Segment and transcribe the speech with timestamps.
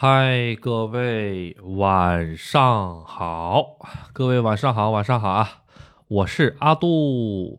[0.00, 3.80] 嗨，各位晚上好，
[4.12, 5.64] 各位晚上好，晚上好啊！
[6.06, 7.58] 我是阿杜。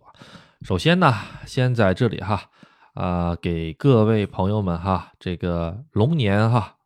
[0.62, 1.14] 首先呢，
[1.46, 2.44] 先在这里哈，
[2.94, 6.78] 啊，给各位朋友们哈，这个龙年哈，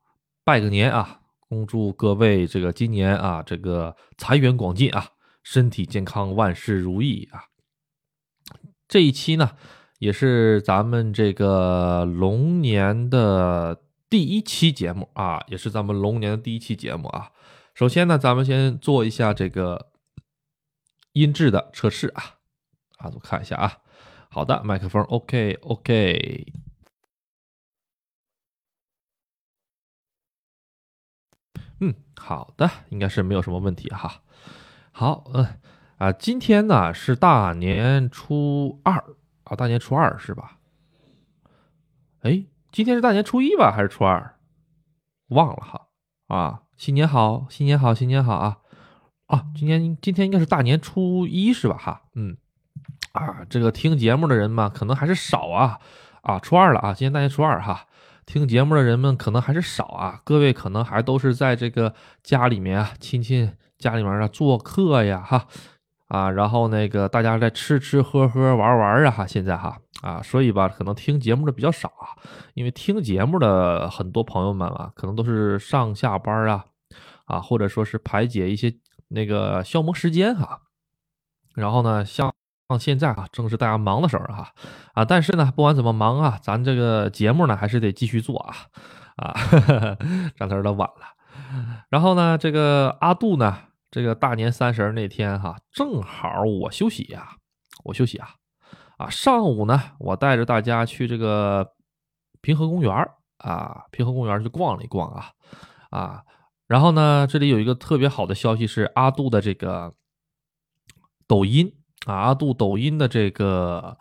[0.43, 1.19] 拜个年啊！
[1.47, 5.05] 恭祝各位这个今年啊，这个财源广进啊，
[5.43, 7.43] 身体健康，万事如意啊！
[8.87, 9.51] 这一期呢，
[9.99, 13.81] 也是咱们这个龙年的。
[14.13, 17.31] 第一期节目啊，也是咱们龙年的第一期节目啊。
[17.73, 19.91] 首先呢，咱们先做一下这个
[21.13, 22.37] 音质的测试啊。
[22.99, 23.79] 啊，我看一下啊。
[24.29, 26.53] 好的，麦克风 OK OK。
[31.79, 34.21] 嗯，好的，应该是没有什么问题哈。
[34.91, 35.59] 好，嗯
[35.97, 40.59] 啊，今天呢是大年初二啊，大年初二是吧？
[42.19, 42.45] 哎。
[42.73, 44.33] 今天是大年初一吧，还是初二？
[45.27, 45.89] 忘了哈。
[46.27, 48.57] 啊，新年好，新年好，新年好啊！
[49.27, 51.77] 啊，今天今天应该是大年初一，是吧？
[51.77, 52.35] 哈，嗯，
[53.11, 55.79] 啊，这个听节目的人嘛，可能还是少啊。
[56.23, 57.85] 啊，初二了啊，今天大年初二哈，
[58.25, 60.21] 听节目的人们可能还是少啊。
[60.23, 61.93] 各位可能还都是在这个
[62.23, 65.45] 家里面啊，亲戚家里面啊做客呀，哈。
[66.13, 72.13] 啊，然后那个大家在吃吃喝喝玩玩啊哈，现在哈啊，所以吧，可能听节目的比较少啊，
[72.53, 76.65] 因为听节目的很多朋友们啊，可能都是上下班啊，
[77.25, 78.75] 啊，或者说是排解一些
[79.07, 80.61] 那个消磨时间哈。
[81.55, 82.31] 然后呢，像
[82.79, 84.53] 现在啊，正是大家忙的时候哈
[84.93, 88.55] 啊，但是呢，不管怎么忙啊，咱这个节目呢还是得继续做啊
[89.15, 89.33] 啊，
[90.37, 91.87] 这词儿都晚了。
[91.89, 93.57] 然后呢，这个阿杜呢。
[93.93, 97.37] 这个大年三十那天哈，正好我休息呀，
[97.83, 98.27] 我休息啊，
[98.97, 101.75] 啊，上午呢，我带着大家去这个
[102.41, 102.91] 平和公园
[103.37, 105.29] 啊，平和公园去逛了一逛啊，
[105.91, 106.23] 啊，
[106.65, 109.93] 然后呢，这里有一个特别好的消息是阿杜的这个
[111.27, 111.71] 抖音
[112.07, 113.95] 啊，阿杜抖音的这个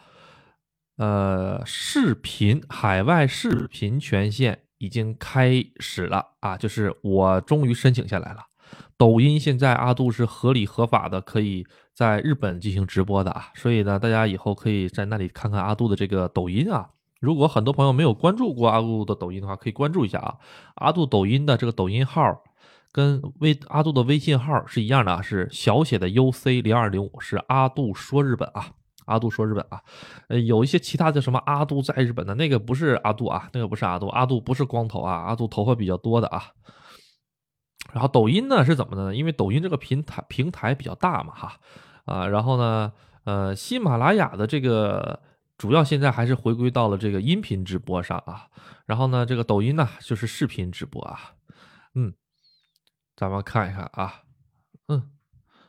[0.96, 8.46] 呃视频海外视频权限已经开始了啊，就是我终于申请下来了。
[8.96, 16.90] 抖音现在阿杜是合理合法的，可以在日本进行直播的啊，所以呢，大家以后可以在那里看看阿杜的这个抖音啊。
[17.20, 20.34] 如果很多朋友没有关注过阿杜的抖音的话，可以关注一下啊。
[20.74, 22.42] 阿杜抖音的这个抖音号
[22.90, 28.72] 跟微阿杜的微信号是一样的啊，是小写的 UC 零二零五，是阿杜说日本啊，
[29.06, 29.80] 阿杜说日本啊。
[30.28, 36.42] 呃，有一些其他的什么阿杜在日本的那个不是阿杜啊，那个不是阿杜，阿杜不是光头啊，阿杜头发比较多的啊。
[37.92, 39.14] 然后抖音呢是怎么的呢？
[39.14, 41.60] 因为抖音这个平台平台比较大嘛，哈，
[42.06, 42.90] 啊，然后呢，
[43.24, 45.20] 呃，喜马拉雅的这个
[45.58, 48.46] 主要现在还是回归到了这个音频直播上啊，
[48.86, 51.34] 然后呢，这个抖音呢就是视频直播啊，
[51.94, 52.14] 嗯，
[53.14, 54.22] 咱们看一看啊，
[54.88, 55.10] 嗯，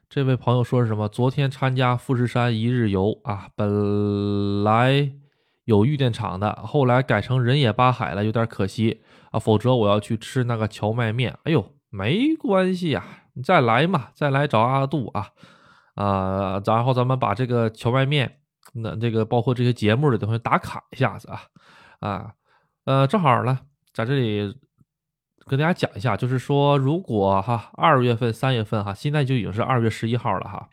[0.10, 1.10] 这位朋友说是什么？
[1.10, 5.12] 昨天参加富士山一日游啊，本来
[5.66, 11.73] 有玉电厂的，后来改成人野八海了，有点可惜啊，否则我要去吃那个荞麦面，哎呦。
[11.96, 15.28] 没关系呀，你再来嘛，再来找阿杜啊，
[15.94, 18.40] 啊，然后咱们把这个荞麦面，
[18.74, 21.44] 那这个包括这些节目的东西打卡一下子啊，
[22.00, 22.34] 啊，
[22.86, 23.60] 呃，正好呢，
[23.94, 24.58] 在这里
[25.46, 30.70] 跟大家讲一下，就是说，如果哈二月份、三月份哈，现在就已经是二月十一号了哈，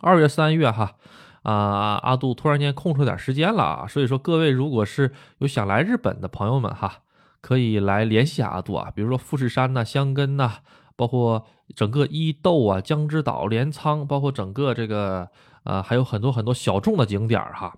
[0.00, 0.96] 二月、三月哈，
[1.44, 7.02] 啊，阿杜突然间空出点时间了啊，所以说各位如果是有想来日本的朋友们哈。
[7.44, 10.50] 可以来联系阿杜啊，比如说富士山呐、香根呐，
[10.96, 11.44] 包括
[11.76, 15.28] 整个伊豆啊、江之岛、镰仓，包括整个这个
[15.64, 17.76] 呃，还有很多很多小众的景点哈，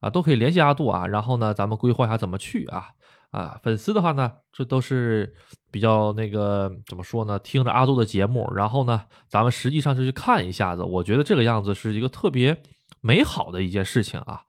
[0.00, 1.06] 啊，都可以联系阿杜啊。
[1.06, 2.88] 然后呢，咱们规划一下怎么去啊
[3.30, 3.58] 啊。
[3.62, 5.34] 粉丝的话呢，这都是
[5.70, 7.38] 比较那个怎么说呢？
[7.38, 10.82] 听着阿杜的节目，然后呢，咱们实际上就去看一下子。
[10.82, 12.62] 我觉得这个样子是一个特别
[13.00, 14.42] 美好的一件事情啊。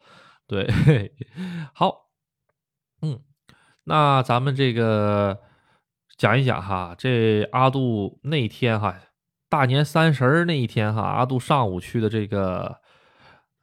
[0.46, 0.68] 对，
[1.74, 2.10] 好，
[3.02, 3.22] 嗯。
[3.92, 5.38] 那咱们这个
[6.18, 8.96] 讲一讲哈，这阿杜那天哈，
[9.50, 12.78] 大年三十那一天哈，阿杜上午去的这个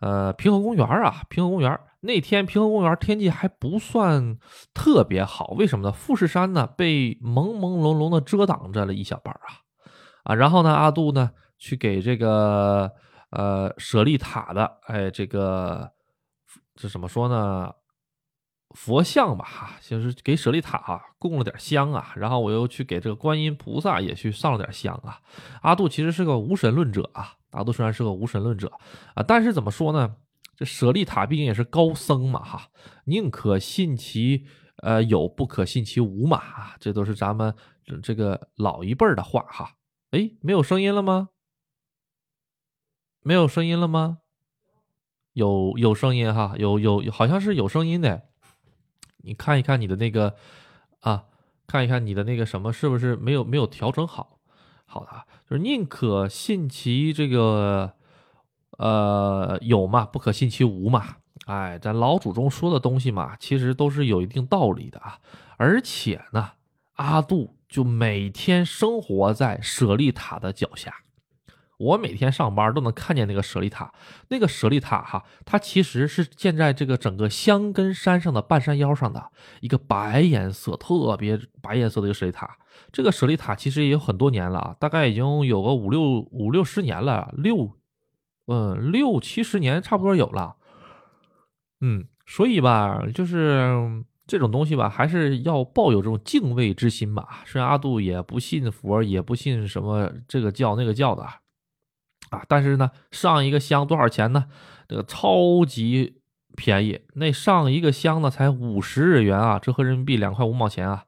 [0.00, 4.36] 呃平和公园啊，平和公园那天平和公园天气还不算
[4.74, 5.90] 特别好，为什么呢？
[5.90, 9.64] 富士山呢被朦朦胧胧的遮挡着了一小半啊
[10.24, 12.92] 啊，然后呢阿杜呢去给这个
[13.30, 15.90] 呃舍利塔的哎这个
[16.76, 17.72] 这怎么说呢？
[18.74, 25.20] 佛像吧，哈，就是给舍利塔啊供了点香啊，然后我又去给这个观音菩萨也去上了点香啊。
[25.62, 28.72] 阿杜其实是个无神论者啊，阿杜虽然是个无神论者
[29.14, 30.16] 啊，但是怎么说呢？
[30.54, 32.68] 这舍利塔毕竟也是高僧嘛，哈，
[33.04, 34.44] 宁可信其
[34.82, 37.54] 呃，有不可信其无嘛，这都是咱们
[38.02, 39.76] 这个老一辈的话哈。
[40.10, 41.30] 哎，没有声音了吗？
[43.22, 44.18] 没有声音了吗？
[45.32, 48.27] 有有声音哈，有有好像是有声音的。
[49.22, 50.34] 你看一看你的那个
[51.00, 51.24] 啊，
[51.66, 54.38] 看一看你的那个什么是不是没有没有调整好？
[54.86, 55.10] 好的，
[55.48, 57.92] 就是宁可信其这个
[58.78, 61.16] 呃有嘛，不可信其无嘛。
[61.46, 65.18] 哎，咱老祖宗说的东西嘛，其实都是有一定道理的啊。
[65.56, 66.52] 而且呢，
[66.94, 70.94] 阿杜就每天生活在舍利塔的脚下。
[71.78, 73.92] 我每天上班都能看见那个舍利塔，
[74.28, 79.30] 那个舍利塔哈，它其实是建在这个整个香根山上的半山腰上的
[79.60, 82.58] 一个白颜色，特别白颜色的一个舍利塔。
[82.92, 87.72] 这个舍利塔其实也有很多年了，大概已经有个五六五六十年了，六
[88.46, 90.56] 嗯六七十年差不多有了。
[91.80, 97.44] 嗯，所以吧，就是这种东西吧，还是要抱有这种敬畏之心吧。
[97.46, 101.24] 虽然阿杜也不信佛，也不信什么这个教那个教的。
[102.30, 104.46] 啊，但是呢，上一个香多少钱呢？
[104.88, 106.20] 这个超级
[106.56, 111.04] 便宜，那上一个香呢才五十日元啊，折合人民币两块五毛钱啊，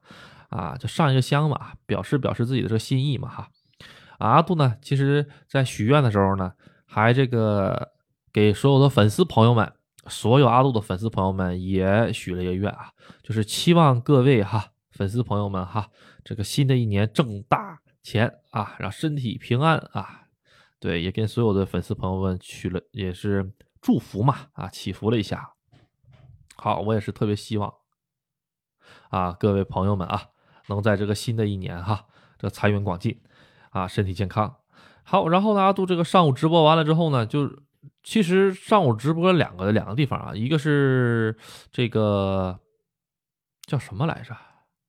[0.49, 3.49] 啊，就上一个香嘛，表示表示自己的这个心意嘛哈。
[4.19, 6.53] 阿杜呢，其实在许愿的时候呢，
[6.85, 7.89] 还这个
[8.31, 9.73] 给所有的粉丝朋友们，
[10.07, 12.91] 所有阿杜的粉丝朋友们也许了一个愿啊，
[13.23, 15.89] 就是期望各位哈粉丝朋友们哈，
[16.23, 20.20] 这个新的一年挣大钱啊，让身体平安啊。
[20.81, 25.53] 对，也跟所有的粉丝朋友们取了，也是祝福嘛，啊，祈福了一下。
[26.55, 27.71] 好，我也是特别希望，
[29.11, 30.29] 啊，各位朋友们啊，
[30.69, 32.07] 能在这个新的一年哈，
[32.39, 33.21] 这财源广进，
[33.69, 34.55] 啊，身体健康。
[35.03, 37.47] 好，然后呢，阿杜这个上午直播完了之后呢，就
[38.01, 41.37] 其实上午直播两个两个地方啊，一个是
[41.71, 42.59] 这个
[43.67, 44.35] 叫什么来着，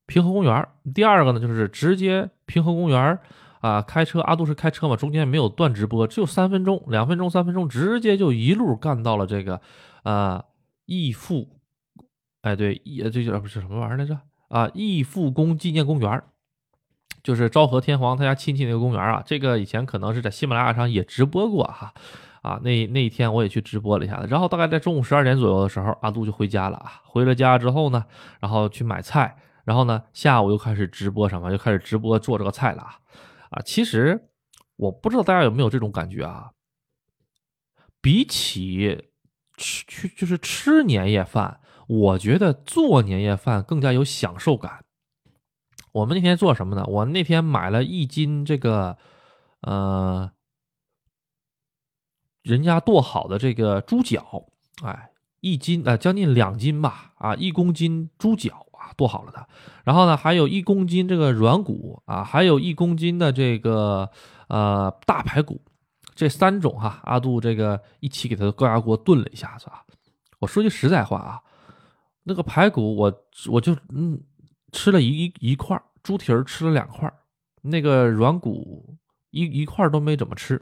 [0.07, 3.21] 平和公园，第二个呢就是直接平和公园。
[3.63, 9.61] 啊，开车阿杜是开车嘛，中间没有断直播，只有三分钟、两分钟、三分钟，直接就一路干到了这个
[10.03, 10.45] 啊
[10.85, 11.49] 义父，
[12.41, 14.19] 哎对，义这叫不是什么玩意儿来着？
[14.49, 16.23] 啊义父宫纪念公园，
[17.23, 19.23] 就是昭和天皇他家亲戚那个公园啊。
[19.25, 21.95] 这个以前可能是在喜马拉雅上也直播过哈，
[22.43, 27.01] 啊那那一天我也去直播了一下子，然后大概在中午十二点左右的时候，阿杜就回家了啊。
[27.05, 28.05] 回了家之后呢，
[28.41, 32.99] 然后去买菜，然后呢下午又开始直播什么，又开始直播做这个菜了啊。
[33.53, 34.31] 啊，其实
[34.77, 36.53] 我不知道大家有没有这种感觉啊？
[38.01, 39.11] 比起
[39.57, 44.85] 吃去就是吃年夜饭，我觉得做年夜饭更加有享受感。
[45.93, 46.85] 我们那天做什么呢？
[46.87, 48.99] 我那天买了一斤这个，
[49.61, 50.33] 呃，
[52.43, 54.49] 人家剁好的这个猪脚，
[54.83, 55.12] 哎，
[55.43, 58.95] 一斤啊，将近两斤吧，啊，一公斤猪脚啊。
[58.95, 59.49] 剁好了的，
[59.85, 64.11] 然后呢，还有一公斤这个软骨啊，还有一公斤的这个
[64.49, 65.59] 呃大排骨，
[66.15, 69.81] 这三种哈，阿杜这个一起给他高压锅炖了一下子啊。
[70.41, 71.41] 我说句实在话啊，
[72.25, 73.13] 那个排骨我
[73.51, 74.21] 我就嗯
[74.73, 77.11] 吃了一一块猪蹄儿吃了两块
[77.63, 78.95] 那个软骨
[79.31, 80.61] 一一块都没怎么吃。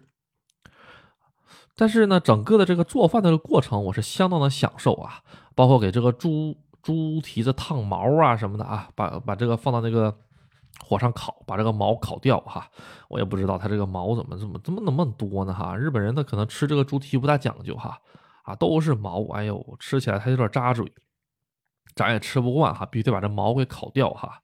[1.77, 5.21] 但是呢，整个的这个做饭的过程我是相当的享受啊，
[5.55, 6.57] 包括给这个猪。
[6.83, 10.17] 猪蹄子烫毛啊什么的啊，把把这个放到那个
[10.83, 12.71] 火上烤，把这个毛烤掉哈。
[13.11, 15.77] 我也不知道它这个毛怎么怎么怎么那么多呢哈。
[15.77, 18.01] 日本人他可能吃这个猪蹄不大讲究哈，
[18.45, 20.91] 啊都是毛，哎呦吃起来它有点扎嘴，
[21.95, 24.41] 咱也吃不惯哈，必须得把这毛给烤掉哈。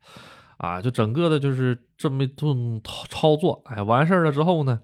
[0.58, 4.78] 啊，就整个的就是这么一顿操作，哎，完事儿了之后呢，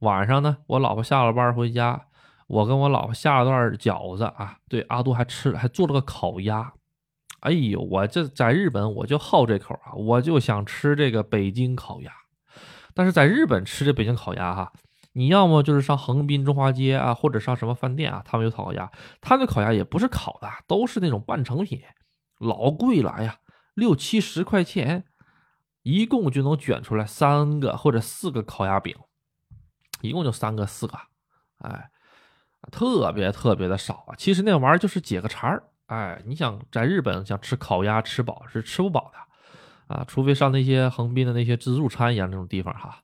[0.00, 2.06] 晚上呢，我老婆下了班回家，
[2.46, 6.72] 我跟我老婆下了段饺子啊，对，阿杜还吃还做了个烤鸭。
[7.40, 12.12] 哎呦，我这在日本我就好这口啊，我就想吃这个北京烤鸭。
[12.92, 14.72] 但是在日本吃这北京烤鸭哈，
[15.12, 18.90] 你要么就是上横滨中华街啊，或者上什么饭店啊，他们有烤鸭。
[19.20, 21.80] 他那烤鸭也不是烤的，都是那种半成品，
[22.38, 23.10] 老贵了。
[23.10, 23.36] 哎呀，
[23.74, 25.04] 六七十块钱，
[25.82, 28.94] 一共就能卷出来三个或者四个烤鸭饼，
[30.02, 30.98] 一共就三个四个，
[31.58, 31.90] 哎，
[32.70, 34.14] 特别特别的少啊。
[34.16, 35.62] 其实那玩意儿就是解个馋儿。
[35.86, 43.02] 哎，你想在日本想吃烤鸭吃饱是吃不饱的，啊，除非上那些横滨的那些自助餐一样那种地方哈。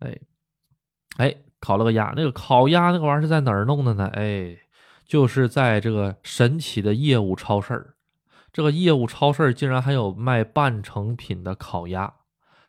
[0.00, 0.18] 哎，
[1.18, 4.10] 哎，烤了个鸭，那个烤鸭那个玩意儿是在哪儿弄的呢？
[4.14, 4.58] 哎，
[5.06, 7.94] 就是在这个神奇的业务超市儿，
[8.52, 12.12] 这个业务超市儿竟然还有卖半成品的烤鸭，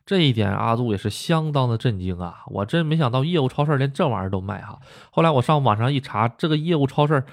[0.06, 2.44] 这一点阿杜也是相当的震惊啊！
[2.46, 4.80] 我真没想到业务超市连这玩意儿都卖哈。
[5.10, 7.24] 后来我上网上一查，这个业务超市。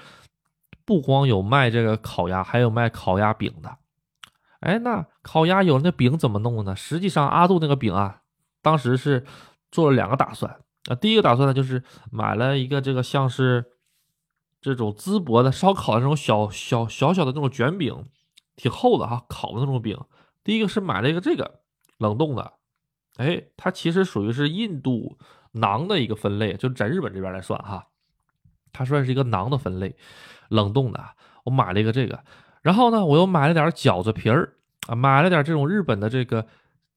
[0.86, 3.78] 不光有卖这个烤鸭，还有卖烤鸭饼的，
[4.60, 6.76] 哎，那烤鸭有了那饼怎么弄呢？
[6.76, 8.20] 实际上阿杜那个饼啊，
[8.60, 9.24] 当时是
[9.72, 10.94] 做了两个打算啊。
[10.94, 13.64] 第一个打算呢，就是买了一个这个像是
[14.60, 18.04] 这种淄博的烧烤的那种小小小小的那种卷饼，
[18.54, 19.98] 挺厚的哈，烤的那种饼。
[20.42, 21.60] 第一个是买了一个这个
[21.96, 22.52] 冷冻的，
[23.16, 25.16] 哎，它其实属于是印度
[25.52, 27.86] 馕的一个分类，就在日本这边来算哈，
[28.72, 29.94] 它算是一个馕的分类，
[30.48, 31.00] 冷冻的。
[31.44, 32.18] 我买了一个这个，
[32.62, 34.54] 然后呢，我又买了点饺子皮儿
[34.88, 36.44] 啊，买了点这种日本的这个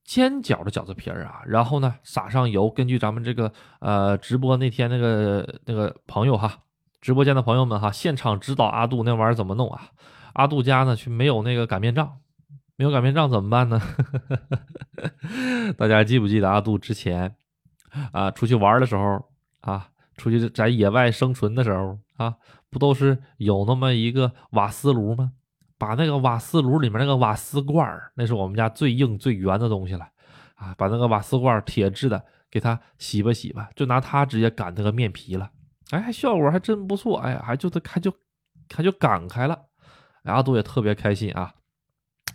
[0.03, 2.69] 煎饺的饺子皮儿啊，然后呢，撒上油。
[2.69, 6.59] 根据咱们这个呃直播那天那个那个朋友哈，
[7.01, 9.91] 直播间的朋友们哈，现场指导阿杜那玩意儿怎么弄啊？
[10.33, 12.17] 阿杜家呢去没有那个擀面杖。
[12.77, 13.81] 没有擀面杖怎么办呢？
[15.77, 17.35] 大家记不记得阿杜之前
[18.11, 19.25] 啊出去玩的时候
[19.61, 22.35] 啊，出去在野外生存的时候啊，
[22.69, 25.31] 不都是有那么一个瓦斯炉吗？
[25.79, 30.07] 把那个瓦斯炉里面那个瓦斯罐那是我们家最硬最圆的东西了
[30.55, 35.49] 啊，把那个瓦斯罐铁质的给它洗吧洗吧，就拿它直接擀那个面皮了。
[35.89, 37.17] 哎，效果还真不错。
[37.19, 38.13] 哎呀，还就它还就
[38.75, 39.59] 还就擀开了。
[40.23, 41.53] 阿杜也特别开心啊。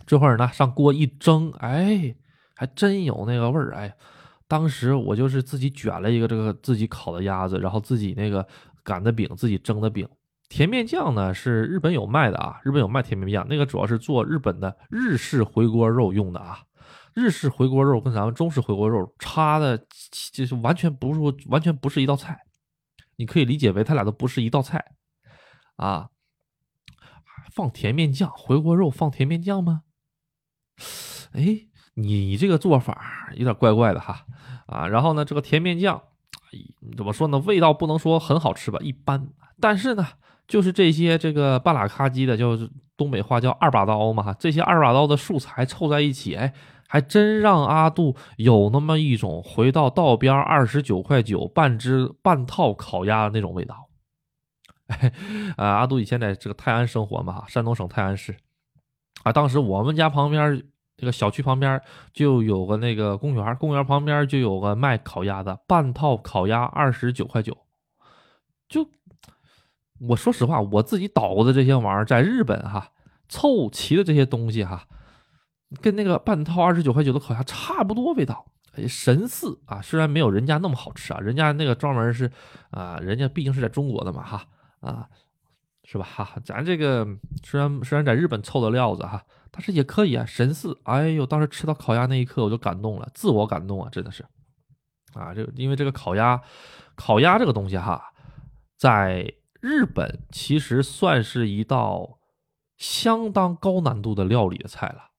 [0.05, 2.15] 这会儿呢，上锅一蒸，哎，
[2.55, 3.95] 还真有那个味儿，哎，
[4.47, 8.45] 当时我就是自己卷了一个这个自己烤的鸭子，然后自己那个
[8.83, 10.07] 擀的饼，自己蒸的饼。
[10.49, 16.59] 甜面酱呢是日本有卖的啊，日本有卖甜面酱，那个主要是做日本的日式回锅肉用的啊。
[17.15, 19.77] 日式回锅肉跟咱们中式回锅肉差的，
[20.31, 22.39] 就是完全不是完全不是一道菜，
[23.15, 24.83] 你可以理解为它俩都不是一道菜
[25.75, 26.09] 啊。
[27.53, 29.83] 放甜面酱，回锅肉放甜面酱吗？
[31.33, 31.59] 哎，
[31.95, 34.25] 你这个做法有点怪怪的哈
[34.67, 34.87] 啊！
[34.87, 36.01] 然后呢，这个甜面酱，
[36.95, 37.39] 怎么说呢？
[37.39, 39.27] 味道不能说很好吃吧，一般。
[39.59, 40.05] 但是呢，
[40.47, 44.33] 就是这些这个半拉咔叽的，就是东北话叫二把刀嘛。
[44.33, 46.53] 这些二把刀的素材凑在一起，哎，
[46.87, 53.89] 还真让阿杜有那么一种回到道边二十九块九半只半套烤鸭的那种味道。
[55.57, 58.35] 啊，阿杜以前在这个泰安生活嘛，山东省泰安市。
[59.23, 60.61] 啊，当时我们家旁边
[60.95, 61.81] 这个小区旁边
[62.13, 67.57] 就有个那个公园，公园旁边就有个卖烤鸭的，半套烤鸭二十九块九。
[68.69, 68.87] 就
[70.07, 72.91] 我说实话，我自己捣鼓的这些玩意儿，在日本哈
[73.27, 74.87] 凑齐的这些东西哈，
[75.81, 78.45] 跟那个半套二十九块九的烤鸭差不多味道，
[78.87, 79.81] 神似啊。
[79.81, 82.29] 虽然没有人家那么好吃啊，人家那个专门是
[82.71, 84.45] 啊，人家毕竟是在中国的嘛哈
[84.79, 85.07] 啊。
[85.85, 86.03] 是吧？
[86.05, 87.05] 哈，咱这个
[87.43, 90.77] 虽然虽然在日本凑的料子哈，但是也可以啊，神似。
[90.83, 94.25] 哎呦，当时吃到烤鸭那一刻，我就感动了，自我感动啊，真的是
[95.13, 96.41] 啊，这因为这个烤鸭，
[96.95, 98.13] 烤鸭这个东西哈，
[98.77, 102.19] 在日本其实算是一道
[102.77, 105.11] 相当高难度的料理的菜了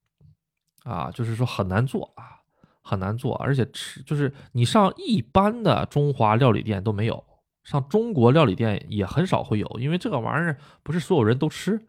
[0.90, 2.40] 啊，就是说很难做啊，
[2.82, 7.22] 很难做，而且吃就是你上一般的中华料理店都没有。
[7.64, 11.86] 上中国料理店也很少会有，因为这个玩意儿不是所有人都吃，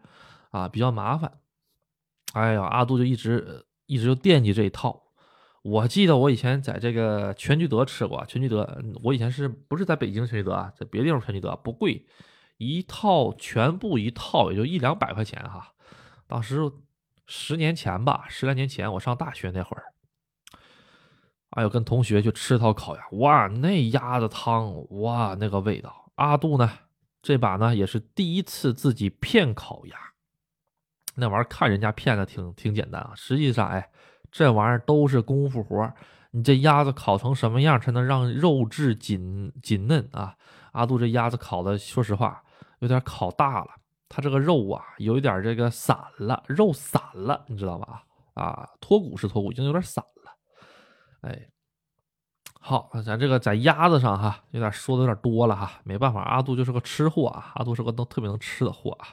[0.50, 1.30] 啊，比较麻烦。
[2.32, 5.04] 哎呀，阿杜就一直一直就惦记这一套。
[5.62, 10.72] 我记得我以前在这个全聚德吃过，全聚德，我以前是不是在北京全聚德啊？
[10.76, 12.06] 在别的地方全聚德不贵，
[12.56, 15.72] 一套全部一套也就一两百块钱哈。
[16.26, 16.70] 当时
[17.26, 19.84] 十年前吧，十来年前我上大学那会儿。
[21.56, 26.12] 哎呦，跟同学去吃套烤鸭，哇，那鸭子汤，哇，那个味道。
[26.16, 26.70] 阿杜呢，
[27.22, 29.96] 这把呢也是第一次自己片烤鸭。
[31.14, 33.88] 那玩意儿看人家片的挺挺简单啊，实际上，哎，
[34.30, 35.90] 这玩意儿都是功夫活
[36.32, 40.36] 你这鸭子烤成什么样才能让肉质紧紧嫩啊？
[40.72, 42.42] 阿杜这鸭子烤的，说实话
[42.80, 43.68] 有点烤大了，
[44.10, 48.02] 它这个肉啊有一点这个散了，肉散了，你知道吧？
[48.34, 50.04] 啊，脱骨是脱骨，已经有点散。
[51.22, 51.48] 哎，
[52.60, 59.06] 好，咱这个在鸭子上哈，有点说的有点多了哈，没办法，阿杜就是个吃货啊，阿杜是个能特别能吃的货啊，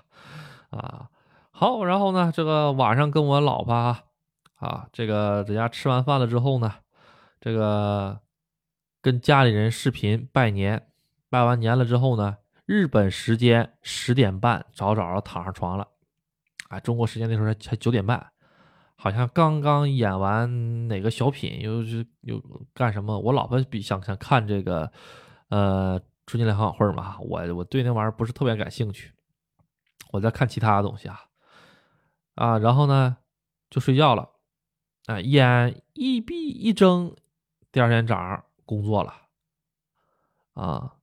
[0.77, 1.10] 啊，
[1.51, 4.03] 好，然后呢，这个晚上跟我老婆啊，
[4.55, 6.74] 啊，这个在家吃完饭了之后呢，
[7.39, 8.19] 这个
[9.01, 10.88] 跟家里人视频拜年，
[11.29, 15.88] 拜完年了之后呢，日本时间十点半，早早的躺上床了，
[16.69, 18.32] 啊，中国时间那时候才九点半。
[19.03, 22.41] 好像刚刚演完哪个小品，又是又
[22.74, 23.19] 干什么？
[23.19, 24.89] 我老婆比想想看这个，
[25.50, 27.17] 呃，春节联欢晚会嘛。
[27.19, 29.12] 我我对那玩意儿不是特别感兴趣，
[30.13, 31.19] 我在看其他的东西啊
[32.36, 32.57] 啊。
[32.60, 33.17] 然后呢，
[33.69, 34.29] 就睡觉了，
[35.07, 37.13] 啊，眼一闭一睁，
[37.74, 39.13] 第二天早上工作了，
[40.53, 40.93] 啊，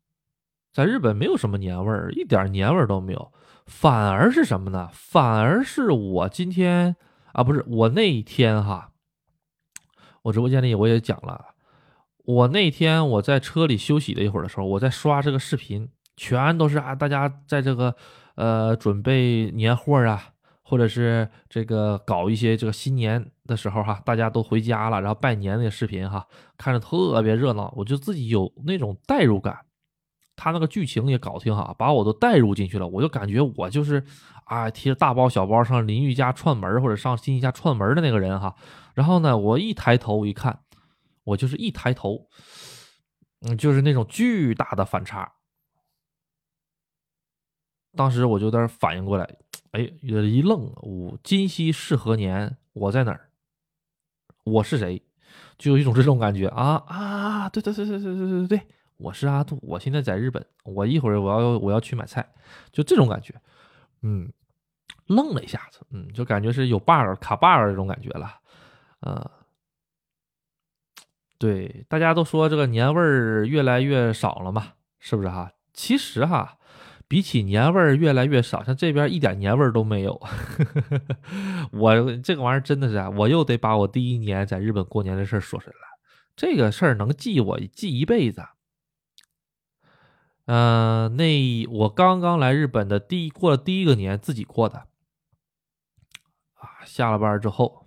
[0.72, 3.30] 在日本没有什么年味儿，一点年味儿都没有，
[3.66, 4.88] 反而是什么呢？
[4.90, 6.96] 反而是我今天。
[7.32, 8.92] 啊，不是我那一天哈，
[10.22, 11.54] 我直播间里我也讲了，
[12.24, 17.94] 我那天我在车里休息了一会儿的时候，我在刷这个视频，全都是啊，大家在这个
[18.34, 20.30] 呃准备年货啊，
[20.62, 26.26] 或者是这个搞一些这个新年的时候哈，大家都回家了，然后拜年那个视频哈，
[26.58, 29.56] 看着特别热闹，我就自己有那种代入感。
[30.42, 34.02] 他那个剧情也搞挺好，把我都带入进去了，我就感觉我就是
[34.44, 38.56] 啊，提着大包小包上邻居家串门或者上亲戚家串门的那个人哈。
[38.94, 40.60] 然后呢，我一抬头一看，
[41.24, 42.26] 我就是一抬头，
[43.42, 45.30] 嗯，就是那种巨大的反差。
[47.94, 49.28] 当时我就有点反应过来，
[49.72, 52.56] 哎，有点一愣，我今夕是何年？
[52.72, 53.28] 我在哪儿？
[54.44, 55.02] 我是谁？
[55.58, 57.48] 就有一种这种感觉啊啊！
[57.50, 58.66] 对对对对对对对对。
[59.00, 62.26] 我是阿杜，我现在在日本，我一会儿我要我要去买菜，
[62.70, 63.34] 就这种感觉，
[64.02, 64.30] 嗯，
[65.06, 68.40] 愣了一下子，嗯，就感觉是有 bug 卡 bug 这种感觉了，
[69.00, 69.30] 呃，
[71.38, 75.50] 对，大家都说这个年味儿越来越少了嘛，是不是哈？
[75.72, 76.58] 其实哈，
[77.08, 80.20] 比起年味儿越来越少，像这边一点年味儿都没有，
[81.72, 85.98] 我这个玩意儿真的是啊，我又得把我第一年在日本过年的事儿说出来了，
[86.36, 88.42] 这个事儿能记我记一辈子。
[90.52, 94.78] 嗯，那我刚刚来日本的第一过了第一个年，自己过的
[96.54, 96.82] 啊。
[96.84, 97.86] 下了班之后，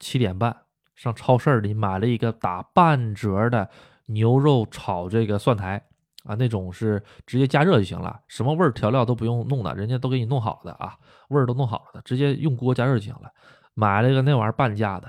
[0.00, 0.62] 七点半
[0.96, 3.70] 上超市里买了一个打半折的
[4.06, 5.80] 牛肉炒这个蒜苔
[6.24, 13.30] 啊，那种是直接加热就行了，什么味儿调料都不用弄的，人家都给你弄好的啊，味儿都弄好了的，直接用锅加热就行了。
[13.74, 15.08] 买了一个那玩意儿半价的，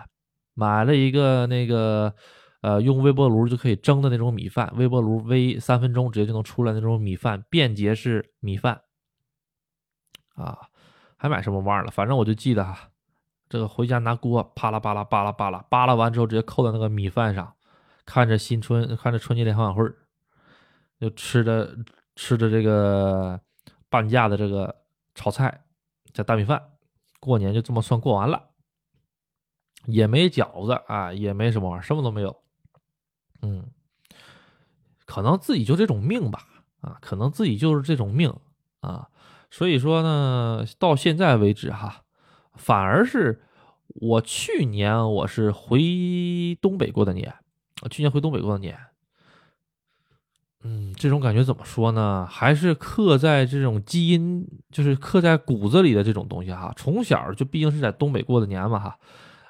[0.53, 2.13] 买了一个那个。
[2.63, 8.81] 呃，用微波炉就可以蒸的那种米饭，微波炉微三分钟直接就能出来那种米饭，便捷式米饭。
[10.35, 10.69] 啊，
[11.17, 11.91] 还买什么玩意儿了？
[11.91, 12.89] 反正我就记得哈，
[13.49, 17.53] 这个回家拿锅啪啦啪啦扒拉扒拉扒拉完之后，直接扣在那个米饭上，
[18.05, 19.83] 看着新春，看着春节联欢晚会
[21.01, 21.75] 就吃着
[22.15, 23.37] 吃着这个
[23.89, 24.73] 半价的这个
[25.15, 25.65] 炒菜
[26.13, 26.63] 加大米饭，
[27.19, 28.51] 过年就这么算过完了，
[29.85, 32.42] 也没饺子啊，也没什么玩意儿，什么都没有。
[33.45, 33.65] 嗯，
[35.05, 36.47] 可能自己就这种命吧，
[36.79, 38.33] 啊，可能自己就是这种命
[38.79, 39.09] 啊，
[39.51, 42.03] 所以说呢，到现在为止哈，
[42.53, 43.43] 反而是
[43.87, 47.35] 我去年我是回东北过的年，
[47.81, 48.79] 我去年回东北过的年，
[50.61, 52.25] 嗯，这种感觉怎么说呢？
[52.25, 58.97] 还是刻在这种基因，就是刻在骨子里的这种东西哈，从小就毕竟是在东北过的年嘛哈，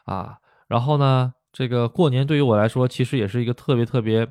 [0.06, 1.36] 啊，然后呢。
[1.54, 4.26] 这个过年对于我来说，其实也是一个特别特别、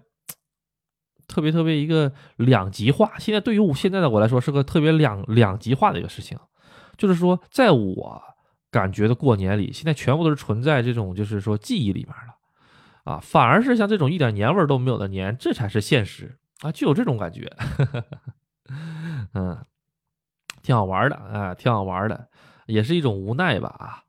[1.28, 3.16] 特别特别一个两极化。
[3.18, 6.36] 现在对于我现在的我来说，是个特别两两极化的一个事情。
[6.98, 8.22] 就是说，在我
[8.72, 12.34] 感觉的过年里，现在全部都是存在这种，就是说记忆里面了
[13.04, 13.20] 啊。
[13.22, 17.50] 反而是像这种一点年味都没有的年，这才是现实啊，就有这种感觉。
[19.34, 19.64] 嗯，
[20.62, 22.28] 挺好玩的啊，挺好玩的，
[22.66, 24.02] 也是一种无奈吧啊。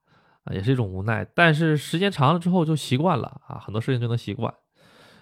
[0.43, 4.53] 啊，也是一种无奈，但是时间长了之后就习惯了啊，很多事情就能习惯。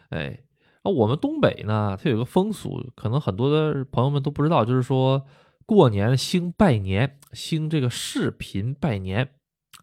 [0.09, 0.39] 哎，
[0.83, 5.25] 那我们东北呢，它有个风俗，可能很多的朋友们都不知道，就是说
[5.65, 9.29] 过年兴拜年，兴这个视频拜年。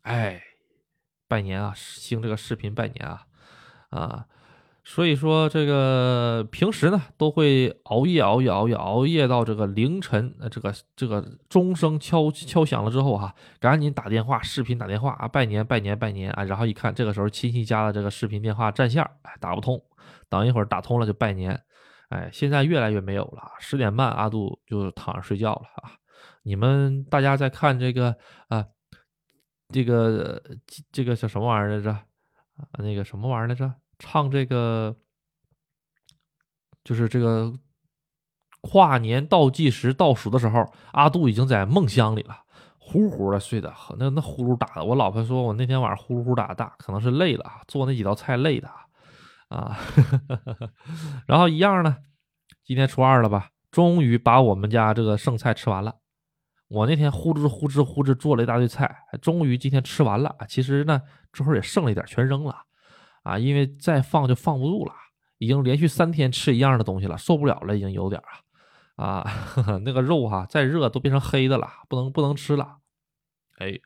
[0.03, 0.43] 哎，
[1.29, 3.27] 拜年啊，兴这个视频拜年啊，
[3.91, 4.27] 啊。
[4.89, 10.35] 所以说，这个平时呢都会熬夜，熬夜，熬夜，熬夜到这个凌晨。
[10.41, 16.43] 呃，这个这个钟声敲敲响了之后，哈，赶紧打电话，视频打电话啊，拜年，拜年，拜年啊。
[16.45, 19.79] 然后一看，这个时候亲戚家的这个视频电话占线，哎，打不通。
[20.31, 21.61] 等一会儿打通了就拜年。
[22.09, 23.43] 哎，现在越来越没有了。
[23.59, 25.93] 十点半，阿杜就躺着睡觉了啊。
[26.45, 28.17] 你们大家在看这个
[28.49, 28.65] 啊，
[29.69, 30.43] 这个
[30.91, 31.95] 这个叫什么玩意儿来着？
[32.79, 33.71] 那个什么玩意儿来着？
[33.99, 34.97] 唱这个，
[36.85, 37.53] 就是这个
[38.61, 42.37] 跨年倒计时倒数的时候，阿杜已经在梦乡里了，
[42.79, 44.85] 呼呼的睡的，那那呼噜打的。
[44.85, 48.71] 我老婆说我那天晚上呼噜呼打的大，可能是累了，做那几道菜累的
[49.49, 49.77] 啊。
[51.27, 51.97] 然后一样呢，
[52.65, 55.97] 今天初二了吧，终于把我们家这个剩菜吃完了。
[56.69, 60.37] 我那天呼哧呼哧呼哧做了一大堆菜，终于今天吃完了。
[60.49, 62.65] 其实呢，之后也剩了一点，全扔了。
[63.23, 64.93] 啊，因为再放就放不住了，
[65.39, 68.23] 已经连续三天吃一样的东西了，受不了了，已经有点
[68.97, 69.31] 啊啊，
[69.85, 72.79] 那个肉哈再热都变成黑的了，不能不能吃了。
[73.59, 73.79] 哎，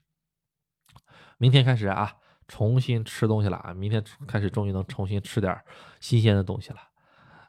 [1.39, 2.15] 明天开始啊，
[2.49, 5.61] 重新吃东西了啊，明天开始终于能重新吃点
[6.01, 6.79] 新鲜的东西了。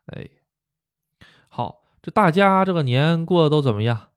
[0.07, 0.27] 哎，
[1.47, 4.09] 好，这大家这个年过得都怎么样？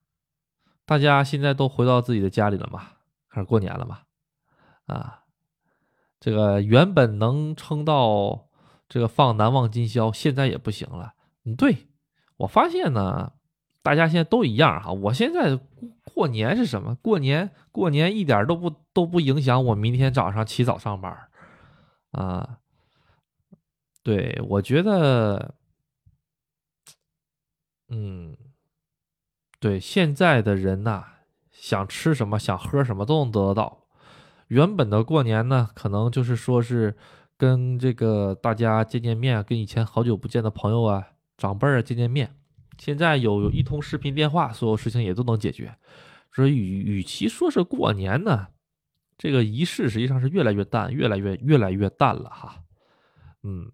[0.84, 2.92] 大家现在都回到自己的家里了吗？
[3.28, 4.02] 开始过年了吗？
[4.86, 5.24] 啊，
[6.18, 8.48] 这个原本能撑到
[8.88, 11.14] 这个放《难忘今宵》，现在也不行了。
[11.44, 11.88] 嗯，对
[12.38, 13.32] 我发现呢，
[13.82, 14.92] 大家现在都一样哈。
[14.92, 15.60] 我现在
[16.14, 16.94] 过年是什么？
[16.96, 21.28] 过年过年一点都不都不影响我明天早上起早上班
[22.12, 22.58] 啊。
[24.02, 25.54] 对我觉得，
[27.88, 28.36] 嗯，
[29.58, 31.04] 对现在的人呐，
[31.50, 33.85] 想吃什么想喝什么都能得到。
[34.48, 36.96] 原本的过年呢，可能就是说是
[37.36, 41.08] 跟这个大家见见面，跟以前好久不见的朋友啊。
[41.38, 42.34] 长辈儿见见面，
[42.78, 45.76] 现在有一通视频电话，所有事情也都能解决。
[46.32, 48.46] 所以与与其说是过年呢，
[49.18, 52.62] 这个仪式实际上是越来越淡，越来越越来越淡了哈。
[53.42, 53.70] 嗯，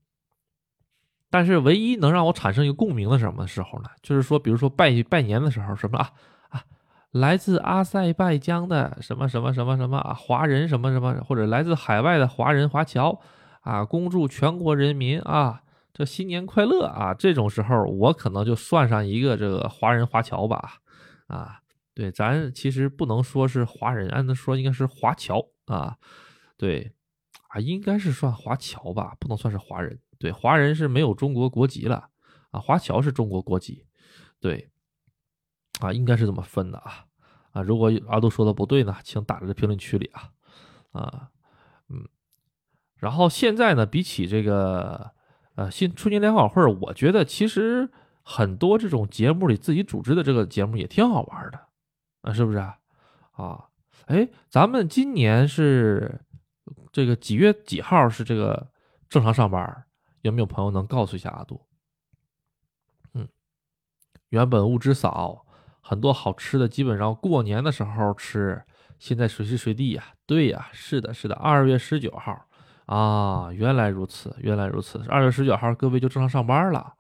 [1.31, 3.89] 但是唯一能让我产生一个共鸣的什么时候呢？
[4.03, 6.11] 就是说，比如说拜拜年的时候，什么啊，
[7.13, 13.21] 来自阿塞拜疆的什么什么什么什么啊，华人什么什么，或者来自海外的华人华侨
[13.61, 15.63] 啊，恭祝全国人民啊。
[15.95, 17.13] 这新年快乐啊！
[17.13, 20.79] 这种时候，我可能就算上一个这个华人华侨吧，
[21.27, 21.61] 啊，
[21.93, 25.95] 对，咱其实不能说是华人，按说应该是华侨啊，
[26.57, 26.95] 对，
[27.49, 30.01] 啊，应该是算华侨吧，不能算是华人。
[30.19, 32.09] 对，华人是没有中国国籍了
[32.53, 33.85] 啊，华侨是中国国籍，
[34.41, 34.71] 对，
[35.87, 37.07] 啊，应该是这么分的啊，
[37.53, 40.31] 啊，如果阿杜说的不对呢，请打在评论区里啊，
[40.93, 41.31] 啊，
[41.89, 42.09] 嗯，
[42.97, 45.13] 然后现在呢，比起这个。
[45.55, 47.91] 呃，新春节联欢晚会，我觉得其实
[48.23, 51.61] 很多这种节目里自己组织的这个节目也挺好玩的，
[52.23, 52.79] 啊，是不是啊？
[53.33, 53.69] 啊，
[54.07, 56.23] 哎，咱们今年是
[56.91, 58.73] 这个几月几号是这个
[59.11, 59.85] 正常上班？
[60.23, 61.61] 有没有朋友能告诉一下阿杜？
[63.13, 63.29] 嗯，
[64.31, 65.45] 原本物资少，
[65.83, 68.63] 很多好吃的基本上过年的时候吃，
[68.99, 70.05] 现在随时随地呀。
[70.25, 72.47] 对呀，是的，是的，二月十九号。
[72.87, 75.03] 啊，原来如此，原来如此。
[75.09, 76.95] 二月十九号，各位就正常上班了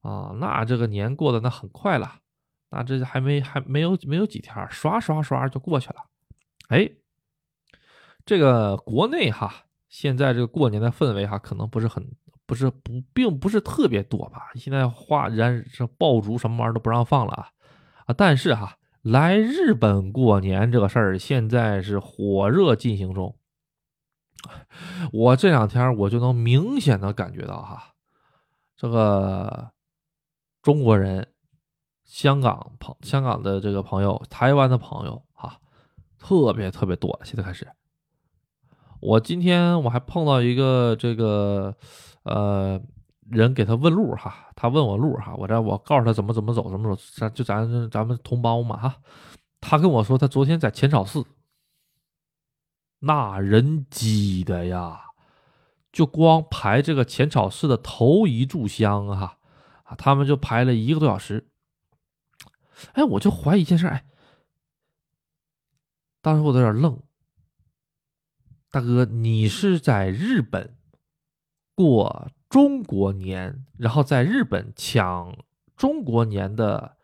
[0.00, 0.34] 啊。
[0.40, 2.20] 那这个年过得那很快了，
[2.70, 5.96] 那这还没还没有没有几天，刷刷刷就过去了。
[6.68, 6.90] 哎，
[8.24, 9.52] 这个国内哈，
[9.88, 12.04] 现在这个过年的氛围哈，可能不是很
[12.46, 14.50] 不是不并不是特别多吧。
[14.54, 17.48] 现在话燃这爆竹什么玩意儿都不让放了啊
[18.06, 18.14] 啊！
[18.16, 23.36] 但是哈，来日本过年这个事儿现在是火热进行中。
[25.12, 27.94] 我这两天我就能明显的感觉到哈，
[28.76, 29.70] 这个
[30.60, 31.28] 中国人、
[32.04, 35.58] 香港朋、香港的这个朋友、台湾的朋友哈，
[36.18, 37.18] 特别特别多。
[37.24, 37.66] 现在开始，
[39.00, 41.74] 我今天我还碰到一个这个
[42.24, 42.78] 呃
[43.30, 48.96] 人，给他问路哈，他问我路哈，我这我告诉他怎么怎么走，怎么走，咱就咱咱们同胞嘛哈，
[49.60, 51.24] 他跟我说他昨天在浅草寺。
[53.00, 55.00] 那人挤的呀，
[55.92, 59.38] 就光排这个浅草寺的头一炷香哈，
[59.82, 61.48] 啊，他们就排了一个多小时。
[62.92, 64.04] 哎，我就怀疑一件事，哎，
[66.20, 67.00] 当时我有点愣。
[68.70, 70.76] 大哥，你是在日本
[71.74, 75.36] 过中国年，然后在日本抢
[75.76, 76.96] 中国年的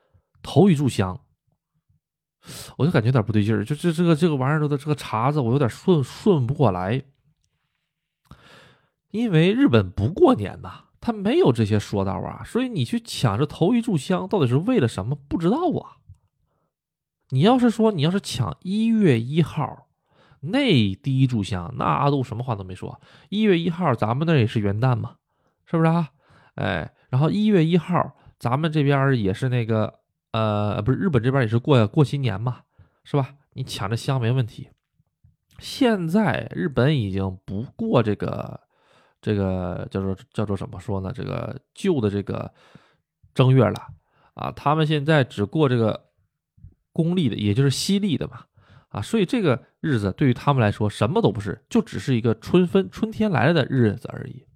[0.45, 1.23] 头一炷香？
[2.77, 7.03] 我就感觉有点不对劲儿，就这这个这个玩意儿的这个茬子，我有点顺顺不过来。
[9.11, 15.17] 因为日本不过年呐，他没有这些说道啊，所以你去抢这头一炷香，到底是为了什么？
[15.17, 15.97] 不知道啊。
[17.31, 19.89] 你要是说你要是抢一月一号
[20.43, 23.01] 那第一炷香，那阿杜什么话都没说。
[23.31, 25.17] 一月一号咱们那也是元旦嘛，
[25.71, 26.11] 是不是啊？
[26.57, 30.01] 哎，然后一月一号咱们这边也是那个。
[30.33, 32.61] 呃，不是日本这边也是过过新年嘛，
[33.03, 33.35] 是吧？
[33.55, 34.69] 你抢着香没问题。
[35.59, 38.61] 现在日本已经不过这个
[39.21, 41.11] 这个叫做叫做怎么说呢？
[41.13, 42.49] 这个旧的这个
[43.35, 43.89] 正月了
[44.35, 46.01] 啊，他们现在只过这个
[46.93, 48.45] 公历的，也就是西历的嘛
[48.91, 54.47] 啊，所以这个日子对于他们来说什么都不是，就只是一个春分春天来了的日子而已。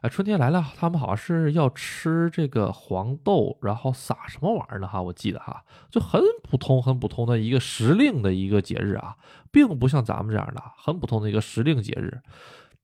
[0.00, 5.00] 哎，春天来了，他们好像是要吃这个黄豆，然后撒什么玩意儿的哈？
[5.00, 9.16] 我记得哈，就很普通、很普通的一个时令的一个节日啊，
[9.50, 12.20] 并不像咱们这样的很普通的一个时令节日，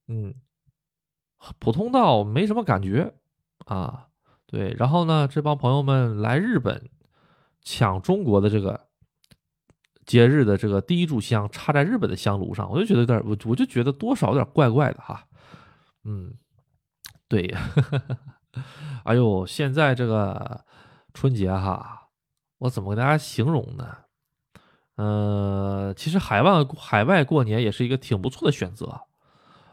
[0.07, 0.33] 嗯，
[1.59, 3.13] 普通到没什么感觉
[3.65, 4.07] 啊。
[4.45, 6.89] 对，然后呢，这帮朋友们来日本
[7.61, 8.87] 抢中国的这个
[10.05, 15.25] 节日的这个第一炷香，插在日本的香炉上，我就觉得有点，我我就觉得多少有点怪怪的哈，
[16.03, 16.35] 嗯。
[17.27, 17.59] 对呀，
[19.05, 20.63] 哎呦，现在这个
[21.13, 22.09] 春节哈，
[22.59, 23.97] 我怎么跟大家形容呢？
[24.95, 29.01] 呃，其实海外海外过年也是一个挺不错的选择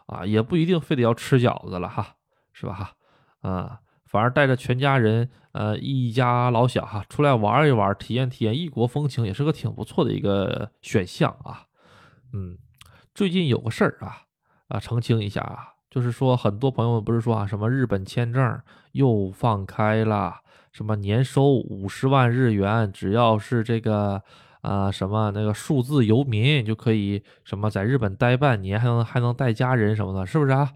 [0.07, 2.17] 啊，也不一定非得要吃饺子了哈，
[2.53, 2.93] 是吧哈？
[3.43, 11.67] 啊，反而带着全家人，呃，一家老小哈，出来玩一玩，体验体验异国风情，也是个挺不错的一个选项啊。
[12.33, 12.57] 嗯，
[13.15, 14.23] 最近有个事儿啊，
[14.69, 18.61] 啊，澄清一下啊，就是说很多朋友们不是说啊，什么日本签证
[18.93, 20.37] 又放开了，
[20.73, 24.23] 什么年收五十万日元，只要是这个。
[24.63, 30.71] 啊，什么那个数字游民就可以什么在日本待半年，还能还能带家人什么的，是不是啊？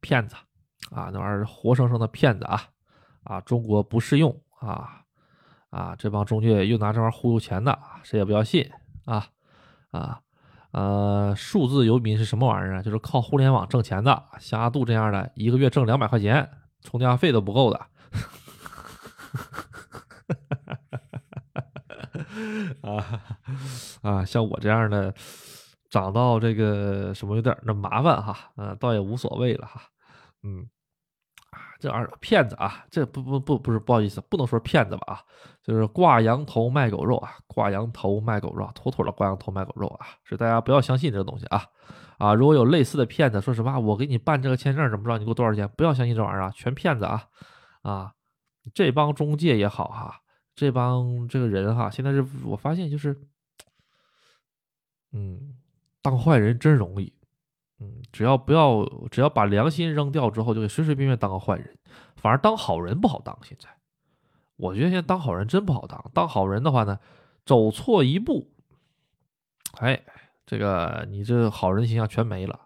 [0.00, 0.34] 骗子
[0.90, 2.60] 啊，那玩意儿活生生的骗子啊！
[3.22, 5.02] 啊，中国不适用啊！
[5.70, 8.68] 啊，这帮中介又拿这玩意儿忽悠钱的，谁也不要信
[9.04, 9.28] 啊！
[9.92, 10.20] 啊，
[10.72, 12.82] 呃，数字游民是什么玩意儿啊？
[12.82, 16.48] 就是靠互联网挣钱的，像阿杜这样的，一个月挣两百块钱，
[16.82, 17.80] 充电费都不够的。
[22.82, 23.20] 啊
[24.02, 25.12] 啊，像我这样的，
[25.90, 29.82] 长到这个什么有点那麻烦哈，嗯，倒也无所谓了哈，
[30.42, 30.66] 嗯，
[31.78, 35.20] 这玩意骗子啊，这不不不不是不好意思，不能说骗子吧啊，
[35.62, 41.64] 就是挂羊头卖狗肉啊，挂羊头卖狗肉，妥妥的挂羊头卖狗肉啊，是大家不要相信这个东西啊
[42.18, 45.68] 啊，如果有类似的骗子，说实话，我给你办这个签证怎么着，你给我多少钱？
[45.76, 47.24] 不要相信这玩意儿啊，全骗子啊
[47.82, 48.12] 啊，
[48.74, 50.20] 这帮中介也好哈。
[50.54, 53.18] 这帮这个人哈，现在是我发现就是，
[55.12, 55.54] 嗯，
[56.02, 57.14] 当坏人真容易，
[57.80, 61.78] 嗯，只要不要，只要把良心扔掉之后，就可以随随便便当个坏人，
[62.16, 63.36] 反而当好人不好当。
[63.42, 63.68] 现在，
[64.56, 66.10] 我觉得现在当好人真不好当。
[66.12, 66.98] 当好人的话呢，
[67.46, 68.52] 走错一步，
[69.78, 70.02] 哎，
[70.44, 72.60] 这个你这好人形象全没了，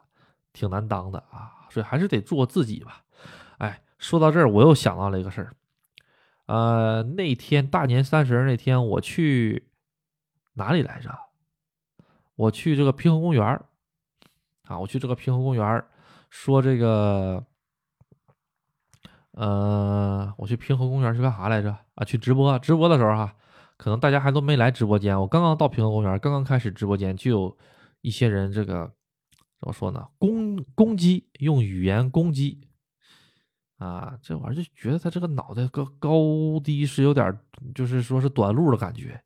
[0.52, 1.52] 挺难当的啊。
[1.70, 3.04] 所以还是得做自己吧。
[3.58, 5.54] 哎，说到这儿，我又想到了一个事儿。
[6.46, 9.68] 呃，那天大年三十那天，我去
[10.54, 11.16] 哪里来着？
[12.36, 13.60] 我去这个平和公园
[14.64, 15.84] 啊，我去这个平和公园
[16.30, 17.44] 说这个，
[19.32, 21.76] 呃，我去平和公园是干啥来着？
[21.94, 23.34] 啊，去直播，直播的时候哈，
[23.76, 25.20] 可能大家还都没来直播间。
[25.20, 27.56] 我刚刚到平和公园，刚刚开始直播间，就有
[28.00, 28.90] 一些人这个
[29.60, 30.08] 怎么说呢？
[30.18, 32.66] 攻攻击，用语言攻击。
[33.76, 37.38] 啊，这玩意儿就觉得他这个脑袋高高低是有点，
[37.74, 39.20] 就是说是短路的感觉。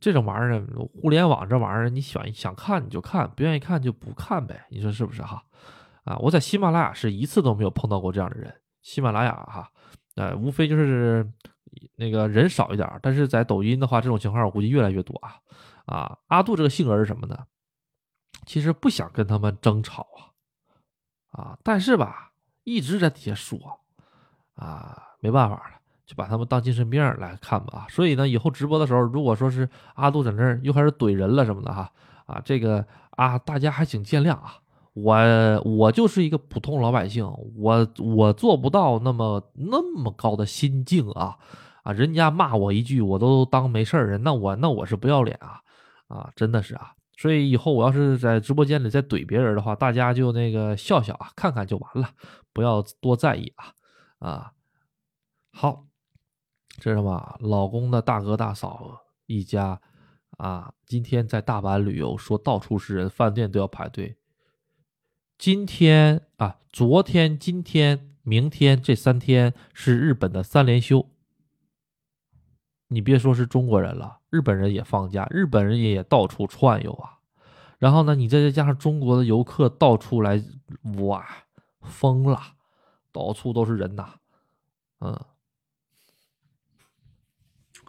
[0.00, 0.66] 这种玩意儿，
[1.00, 4.66] 互联网这玩意儿，你想想看你就看，不愿意看就不看呗。
[4.70, 5.42] 你说是不是哈？
[6.04, 8.54] 啊，我在喜马拉雅是一次都没有碰到过这样的人。
[8.82, 9.70] 喜马拉雅哈，
[10.16, 11.30] 呃，无非就是
[11.96, 15.36] 那个人少一点，但是在抖音的话，这种情况我估计越来越多啊。
[15.86, 17.46] 啊，阿杜这个性格是什么呢？
[18.46, 20.06] 其实不想跟他们争吵
[21.30, 22.26] 啊，啊，但是吧。
[22.64, 23.80] 一直在底下说，
[24.52, 25.77] 啊，没办法了，
[26.08, 27.86] 就把他们当精神病来看吧。
[27.90, 31.92] 所以呢，以后直播的时候，如果说是阿杜在那儿又开始怼人了什么的哈，
[32.24, 34.54] 啊，这个啊，大家还请见谅啊。
[34.94, 35.14] 我
[35.64, 37.24] 我就是一个普通老百姓，
[37.56, 41.36] 我我做不到那么那么高的心境啊
[41.84, 45.60] 啊，人家骂我一句，我都当没事儿那我那我是不要脸啊
[46.08, 46.94] 啊，真的是啊。
[47.16, 52.08] 所以以后我要是在直播间里再怼别人的话，大家就那个笑笑啊，看看就完了，
[52.52, 53.66] 不要多在意啊
[54.18, 54.52] 啊。
[55.52, 55.84] 好，
[56.78, 57.36] 这是什么？
[57.40, 59.80] 老公的大哥大嫂一家
[60.36, 64.16] 啊，今天在大阪旅游，说到处是人，饭店都要排队。
[65.36, 71.06] 今天啊，昨天、今天、明天这三天是日本的三连休。
[72.88, 77.18] 你别说是中国人了，日本人也放假，日本人也到处串游啊。
[77.78, 80.42] 然后呢，你再再加上中国的游客到处来，
[81.00, 81.26] 哇，
[81.82, 82.40] 疯了，
[83.12, 84.14] 到处都是人呐，
[85.00, 85.20] 嗯，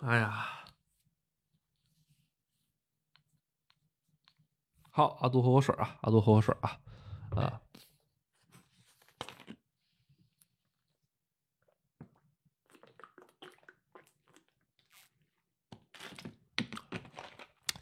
[0.02, 0.46] 哎呀，
[4.90, 6.80] 好，阿杜喝口水啊，阿杜喝口水啊，
[7.32, 7.62] 啊。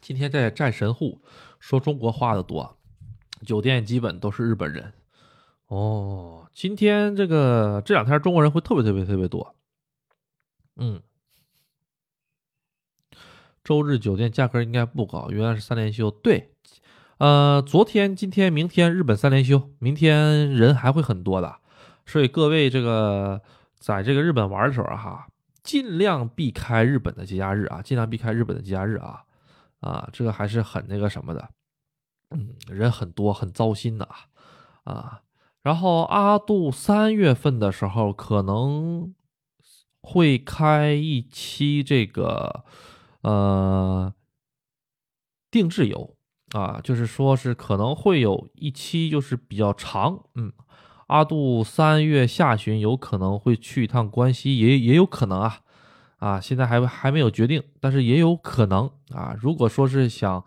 [0.00, 1.22] 今天在战神户
[1.60, 2.78] 说中国话的多，
[3.46, 4.92] 酒店基本都是日本人。
[5.66, 9.54] 哦，今天这个这两天中国人会特别特别特别多。
[10.76, 11.02] 嗯，
[13.68, 16.10] 周日酒店价格应该不高，原来是三连休。
[16.10, 16.54] 对，
[17.18, 21.56] 呃，昨天、今天、明天日本三连休，明天人还会很多的。
[22.06, 23.42] 所以各位这个
[23.78, 25.26] 在这个日本玩的时候哈，
[25.62, 29.24] 尽量避开日本的节假日啊，尽量避开日本的节假日啊。
[29.80, 31.50] 啊，这个还是很那个什么的，
[32.30, 34.16] 嗯，人很多，很糟心的啊
[34.84, 35.20] 啊。
[35.62, 39.14] 然后阿杜三月份的时候可能
[40.00, 42.64] 会开一期这个，
[43.28, 44.14] 呃，
[45.50, 46.16] 定制游
[46.52, 50.50] 啊，就是说是可能会有一期就是比较长，嗯，
[51.08, 55.60] 阿杜三月下旬有可能会去一趟关西，也也有可能啊，
[56.16, 59.36] 啊，现在还还没有决定，但是也有可能啊。
[59.38, 60.42] 如果说是想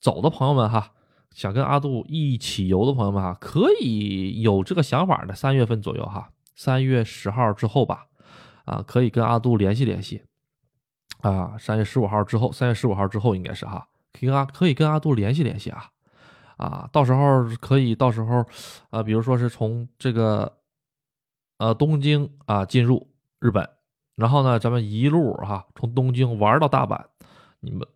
[0.00, 0.92] 走的朋友们哈，
[1.34, 8.06] 想跟阿杜一起游的朋友们哈，可以有这个想法的，三月份左右哈，三月十号之后吧，
[8.64, 10.22] 啊，可以跟阿杜联系联系。
[11.24, 15.90] 啊，三月十五号之后，三月十五号之后应该是哈，可以跟阿可以跟阿杜联系联系啊，
[16.58, 18.44] 啊，到时候可以到时候，
[18.90, 20.58] 啊，比如说是从这个
[21.56, 23.08] 呃东京啊进入
[23.38, 23.66] 日本，
[24.16, 27.02] 然后呢，咱们一路哈从东京玩到大阪，
[27.60, 27.88] 你们，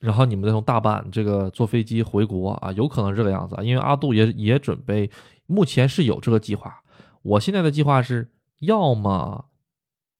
[0.00, 5.10] 然后你们再从大阪这个坐飞机回国啊，有可能这个样子啊，因为阿杜也也准备，
[5.44, 6.82] 目前是有这个计划，
[7.20, 9.44] 我现在的计划是要么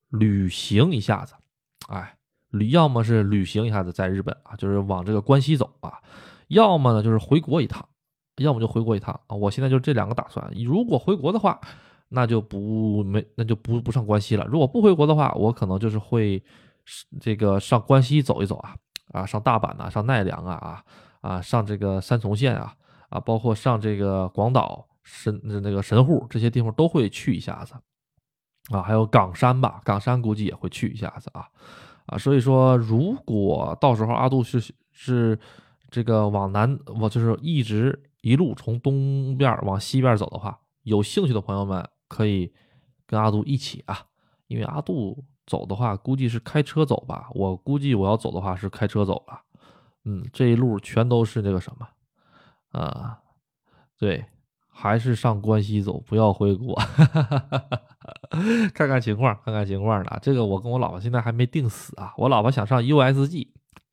[0.09, 1.33] 旅行一下子，
[1.87, 2.15] 哎。
[2.53, 5.93] 旅要么是旅行一下子在日本啊，就是往这个关西走啊，
[6.49, 7.83] 要么呢就是回国一趟，
[8.37, 9.35] 要么就回国一趟啊。
[9.35, 10.51] 我现在就这两个打算。
[10.63, 11.59] 如果回国的话，
[12.09, 14.45] 那就不没那就不不上关西了。
[14.45, 16.43] 如果不回国的话，我可能就是会
[17.19, 18.75] 这个上关西走一走啊
[19.11, 20.83] 啊，上大阪呐，上奈良啊啊
[21.21, 22.71] 啊，上这个三重县啊
[23.09, 27.73] 啊，包括上这个广岛神那个神户这些地方都会去一下子
[28.71, 31.47] 啊，还有冈山吧，冈山估计也会去一下子啊。
[32.05, 35.39] 啊，所以说，如果到时候阿杜是是
[35.89, 42.53] 这个往南，我就是一直一路从东边往西边走的话，有兴趣的朋友们可以
[43.05, 44.05] 跟阿杜一起啊，
[44.47, 49.41] 因为阿杜走的话，估计是开车走吧，我估计我要走的话是开车走了，
[50.05, 51.87] 嗯，这一路全都是那个什么，
[52.79, 53.19] 啊，
[53.97, 54.25] 对。
[54.75, 56.75] 还是上关西走，不要回国，
[58.73, 60.19] 看看情况，看看情况的。
[60.21, 62.11] 这个我跟我老婆现在还没定死啊。
[62.17, 63.47] 我老婆想上 USG，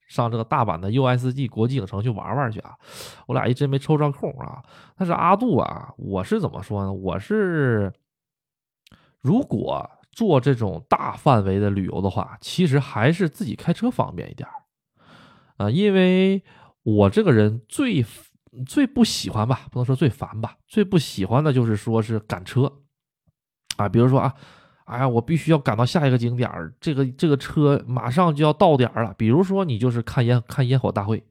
[0.08, 2.74] 上这个大阪的 USG 国际影城去玩玩去啊。
[3.26, 4.62] 我俩一直没抽上空啊。
[4.96, 6.92] 但是阿杜啊，我是怎么说呢？
[6.92, 7.92] 我是
[9.20, 14.48] 如果做这种大范围的旅游的话，其实还是自己开车方便一点
[15.58, 16.42] 啊，因为
[16.82, 18.04] 我这个人最。
[18.66, 22.72] 最不喜欢吧，不能说最烦吧，最不喜欢的就是说是赶车，
[23.76, 24.34] 啊，比如说啊，
[24.86, 29.14] 哎呀，我必须要赶到下一个景点儿，这个这个车马上就要到点儿了。
[29.16, 31.24] 比如说你就是看烟看烟火大会，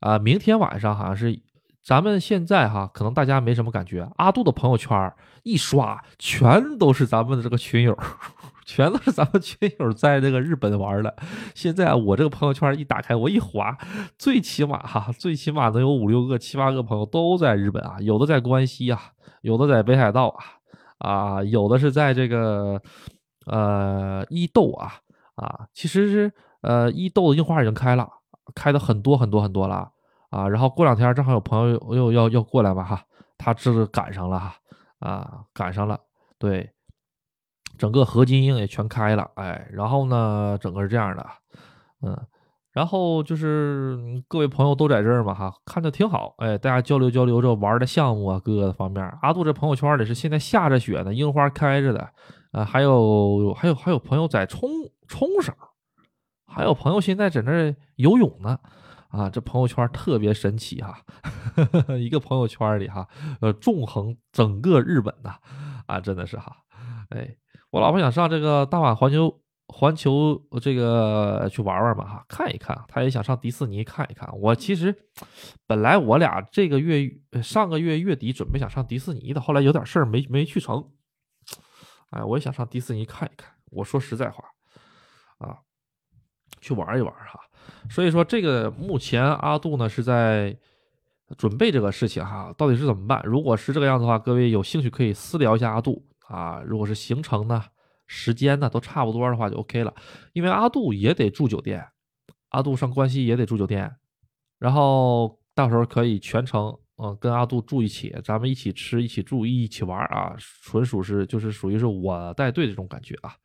[0.00, 1.40] 啊，明天晚上好像是，
[1.82, 7.98] 咱们现在哈，可能大家没什么感觉，阿杜的朋友圈一刷，全都是咱们的这个群友。
[8.66, 11.14] 全都是咱们群友在那个日本玩的。
[11.54, 13.76] 现在我这个朋友圈一打开，我一划，
[14.16, 17.96] 最起码哈，最起码能有五六个、七八个朋友都在日本啊。
[18.00, 19.00] 有的在关西啊，
[19.40, 20.28] 有的在北海道
[20.98, 22.80] 啊，啊，有的是在这个
[23.46, 24.92] 呃伊豆啊
[25.34, 25.66] 啊。
[25.74, 28.08] 其实是呃伊豆的樱花已经开了，
[28.54, 29.90] 开的很多很多很多了
[30.30, 30.48] 啊。
[30.48, 33.02] 然后过两天正好有朋友又要要过来嘛哈，
[33.36, 34.54] 他这是赶上了哈
[35.00, 35.98] 啊，赶上了，
[36.38, 36.70] 对。
[37.82, 41.26] 整个合金樱也全开了，哎，然后呢，整个是这样的，
[42.00, 42.16] 嗯，
[42.70, 49.04] 然后就是各位朋友都在这儿嘛，哈，看着挺好，哎，大家交流交流这玩的项目啊，各个方面。
[49.20, 52.08] 阿杜这朋友圈里是现在下着雪呢，樱花开着的，
[52.52, 54.70] 啊，还有还有还有朋友在冲
[55.08, 55.52] 冲绳，
[56.46, 58.60] 还有朋友现在在那游泳呢，
[59.08, 61.00] 啊，这朋友圈特别神奇哈，
[61.98, 63.08] 一个朋友圈里哈，
[63.40, 65.34] 呃，纵横整个日本呐，
[65.86, 66.58] 啊，真的是哈，
[67.08, 67.34] 哎。
[67.72, 72.78] 我老婆想上这个大阪环球环球这个去玩玩嘛哈，看一看。
[72.86, 74.28] 她也想上迪士尼看一看。
[74.38, 74.94] 我其实
[75.66, 77.10] 本来我俩这个月
[77.42, 80.86] 上个月月底准备想上迪士尼的，后来有点事儿没没去成。
[82.10, 83.50] 哎，我也想上迪士尼看一看。
[83.70, 84.44] 我说实在话
[85.38, 85.56] 啊，
[86.60, 87.40] 去玩一玩哈。
[87.88, 90.54] 所以说这个目前阿杜呢是在
[91.38, 93.22] 准备这个事情哈，到底是怎么办？
[93.24, 96.06] 如果是这个样子的话，各位有兴趣可以私聊一下阿杜。
[96.32, 97.62] 啊，如果是行程呢、
[98.06, 99.94] 时间呢都差不多的话，就 OK 了。
[100.32, 101.86] 因为阿杜也得住酒店，
[102.48, 103.96] 阿杜上关西也得住酒店，
[104.58, 113.36] 然后到时候可以全程嗯跟阿杜住一起，咱们一起吃、一起住、一起玩啊，纯属是就是属于是我带队这种感觉啊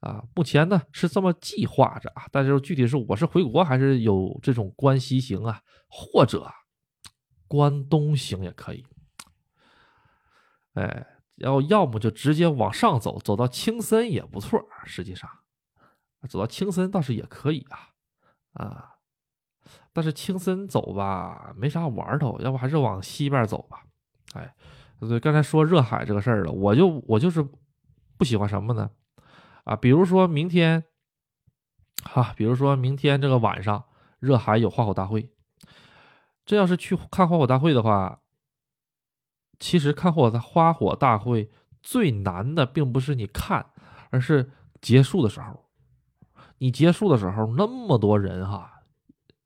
[0.00, 0.22] 啊。
[0.34, 6.46] 目前呢是这么计划着啊，但是具体是我是回国还是有这种关西行啊，或者
[7.46, 8.84] 关东行也可以，
[10.74, 11.06] 哎。
[11.38, 14.60] 然后要么就直接往上走，走到青森也不错。
[14.84, 15.30] 实际上，
[16.28, 17.88] 走到青森倒是也可以啊，
[18.54, 18.90] 啊，
[19.92, 23.84] 但是青森走吧没啥玩头，要不还是往西边走吧。
[24.34, 24.54] 哎，
[25.00, 27.46] 对，刚才说热海这个事儿了，我就我就是
[28.16, 28.90] 不喜欢什么呢？
[29.64, 30.84] 啊，比如说明天，
[32.02, 33.84] 哈，比如说明天这个晚上
[34.18, 35.30] 热海有花火大会，
[36.44, 38.20] 这要是去看花火大会的话，
[39.58, 41.50] 其实看火的花火大会
[41.82, 43.66] 最难的并不是你看，
[44.10, 44.50] 而是
[44.80, 45.64] 结束的时候。
[46.58, 48.82] 你结束的时候那么多人哈，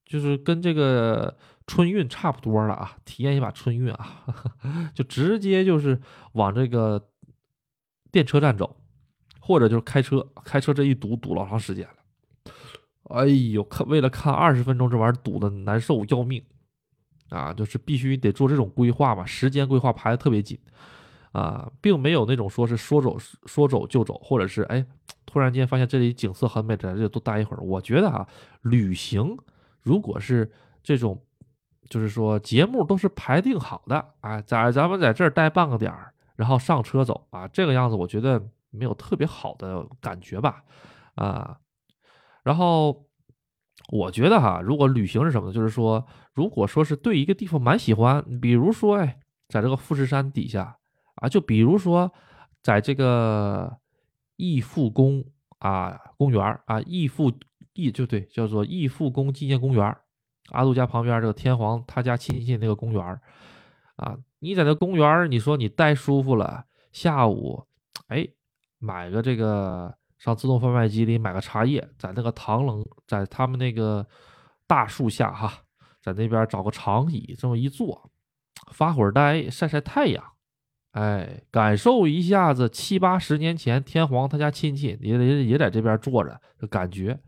[0.06, 1.36] 就是跟这个
[1.66, 4.24] 春运差不多了啊，体验一把春运啊，
[4.94, 6.00] 就直接就是
[6.32, 7.10] 往这个
[8.10, 8.76] 电车站走，
[9.40, 11.94] 或者就是开车，开车这一堵堵老长时间了。
[13.10, 16.42] 哎呦，看为了看二十分钟这玩意儿堵的难受要命
[17.32, 17.52] 啊！
[17.52, 20.58] 就是必须得做这种规划嘛，时间规划排的特别紧
[21.32, 23.16] 啊，并没有那种说是说走
[23.46, 24.84] 说走就走，或者是哎
[25.24, 27.60] 突然间发现这里景色很美，在这多待一会儿。
[27.62, 28.26] 我觉得啊，
[28.60, 29.36] 旅行
[29.80, 30.50] 如果是
[30.82, 31.20] 这种，
[31.88, 40.62] 就是说节目都是排定好的啊，在咱们在这儿待半个点儿，然后上车走啊，这个样子我觉得没有特别好的感觉吧
[41.14, 41.58] 啊。
[42.44, 43.06] 然后，
[43.92, 45.52] 我觉得哈，如果旅行是什么呢？
[45.52, 49.20] 就是说，如果说是对一个地方蛮喜欢，比如说，哎，
[49.50, 50.78] 在这个富士山底下
[51.16, 52.10] 啊，就比如说，
[52.62, 53.76] 在这个
[54.36, 55.22] 义父宫
[55.58, 57.30] 啊公园啊，义父
[57.74, 59.94] 义就对，叫做义父宫纪念公园
[60.52, 63.20] 阿杜家旁边这个天皇他家亲戚那个公园
[63.96, 67.66] 啊，你在那公园你说你待舒服了，下午，
[68.08, 68.26] 哎，
[68.78, 69.94] 买个这个。
[70.22, 74.06] 上自动贩卖机里买个茶叶，在那个唐冷，在他们那个
[74.68, 75.52] 大树下哈，
[76.00, 78.08] 在那边找个长椅，这么一坐，
[78.70, 80.22] 发会儿呆，晒晒太阳，
[80.92, 87.18] 哎，感受一下子七八十年前天皇他家亲戚也也也在这边坐着的感觉，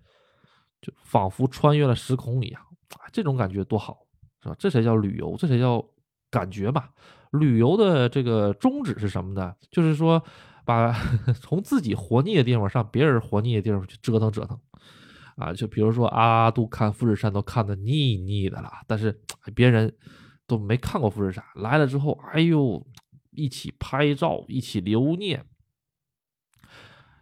[0.81, 2.63] 就仿佛穿越了时空一样，
[3.11, 3.99] 这种感觉多好，
[4.41, 4.55] 是吧？
[4.57, 5.85] 这才叫旅游，这才叫
[6.31, 6.91] 感觉吧。
[7.33, 9.53] 旅游的这个宗旨是什么呢？
[9.73, 10.23] 就是说。
[10.65, 10.93] 把
[11.41, 14.59] 从自己活腻的地方上别人活腻的地方去折腾折腾，
[15.37, 19.21] 啊，就比如说阿杜看富士山都看得腻腻的了，但是
[19.55, 19.95] 别人
[20.47, 22.87] 都没看过富士山，来了之后，哎呦，
[23.31, 25.45] 一起拍照，一起留念。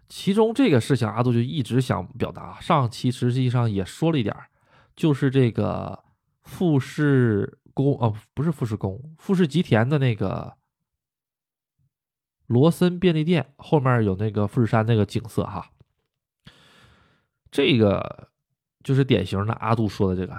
[0.09, 2.61] 其中这个事情，阿杜就一直想表达。
[2.61, 4.37] 上期实际上也说了一点，
[4.95, 6.05] 就是这个
[6.43, 10.57] 富士宫，啊，不是富士宫，富士吉田的那个。
[12.53, 15.71] 罗森便利店后面有那个富士山那个景色哈，
[17.51, 18.29] 这个
[18.85, 20.39] 就是典型的阿杜说的这个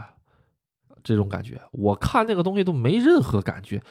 [1.04, 1.60] 这种感觉。
[1.72, 3.82] 我看那个东西都没任何感觉。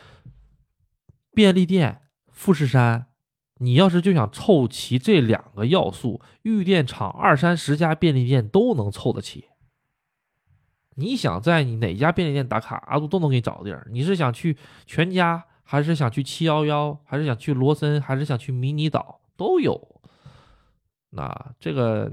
[1.35, 3.07] 便利店、富士山，
[3.57, 9.47] 你要是就想凑齐这两个要素，玉电厂二三十家便利店都能凑得齐。
[10.95, 13.89] 你想在你哪家便利店打卡，阿杜都能给你找个地儿。
[13.91, 14.57] 你是想去
[14.87, 15.47] 全家？
[15.63, 20.01] 还是想去七幺幺，还是想去罗森，还是想去迷你岛，都有。
[21.11, 22.11] 那这个，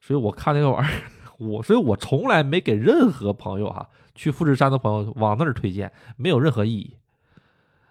[0.00, 1.02] 所以我看那个玩意儿，
[1.38, 6.96] 我所以我从来没给任何朋友哈去富士山的朋友往那儿推荐，没有任何意义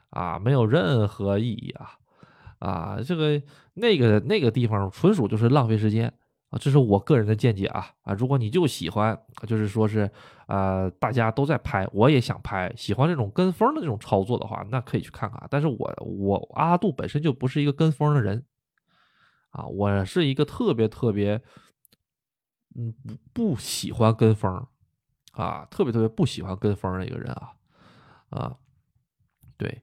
[0.09, 1.97] 啊，没有任何意义啊
[2.59, 3.41] 啊，这个
[3.73, 6.13] 那个那个地方纯属就是浪费时间。
[6.49, 8.13] 啊，这是我个人的见解啊啊！
[8.13, 10.09] 如果你就喜欢，就是说是，
[10.47, 15.45] 呃，大家都在拍，我也想拍，喜欢这种跟风的这种操作的话，那可以去看看。
[15.49, 18.45] 但是我我阿杜本身就不是一个跟风的人，
[19.49, 21.41] 啊，我是一个特别特别，
[22.77, 22.93] 嗯，
[23.33, 24.67] 不不喜欢跟风，
[25.33, 27.51] 啊，特别特别不喜欢跟风的一个人啊
[28.29, 28.55] 啊，
[29.57, 29.81] 对，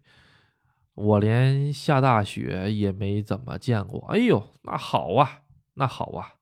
[0.94, 4.06] 我连下大雪也没怎么见过。
[4.08, 5.42] 哎呦，那好啊，
[5.74, 6.36] 那好啊。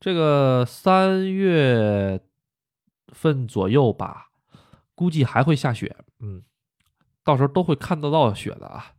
[0.00, 2.20] 这个三月
[3.08, 4.28] 份左右吧，
[4.94, 5.96] 估计还会下雪。
[6.20, 6.42] 嗯，
[7.24, 8.92] 到时候都会看得到雪的啊，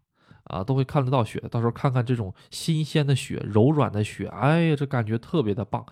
[0.43, 1.39] 啊，都会看得到雪。
[1.49, 5.85] 到时候看看这种新鲜的雪、柔软的雪，哎呀，这感觉特别的棒。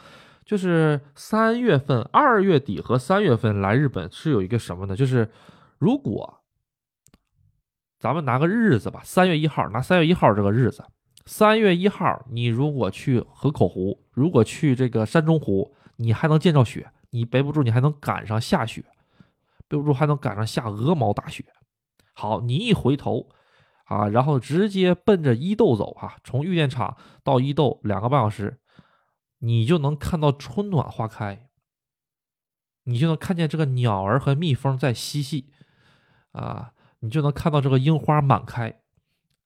[0.45, 4.95] 就是三月份、二月底和三月份来日本是有一个什么呢？
[4.95, 5.29] 就是
[5.77, 6.41] 如果
[7.99, 10.83] 咱们拿个日子吧，三月一号，拿三月一号这个日子。
[11.27, 18.81] 三月一号，你如果去河口湖，如果去这个山中湖，你还能见着雪，你背不住，你还能赶上下雪，
[19.67, 21.43] 背不住还能赶上下鹅毛大雪。
[22.13, 23.27] 好，你一回头，
[23.83, 28.61] 啊，然后直接奔着伊豆走，哈，从玉电厂到伊豆两个半小时，
[29.39, 31.49] 你就能看到春暖花开，
[32.85, 35.51] 你就能看见这个鸟儿和蜜蜂在嬉戏，
[36.31, 38.79] 啊，你就能看到这个樱花满开，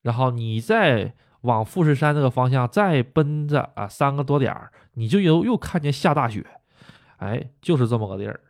[0.00, 1.16] 然后你再。
[1.42, 6.44] 往富士山这个方向再奔着啊，三个多点儿，你就又又看见下大雪，
[7.18, 8.40] 哎，就是这么个地儿。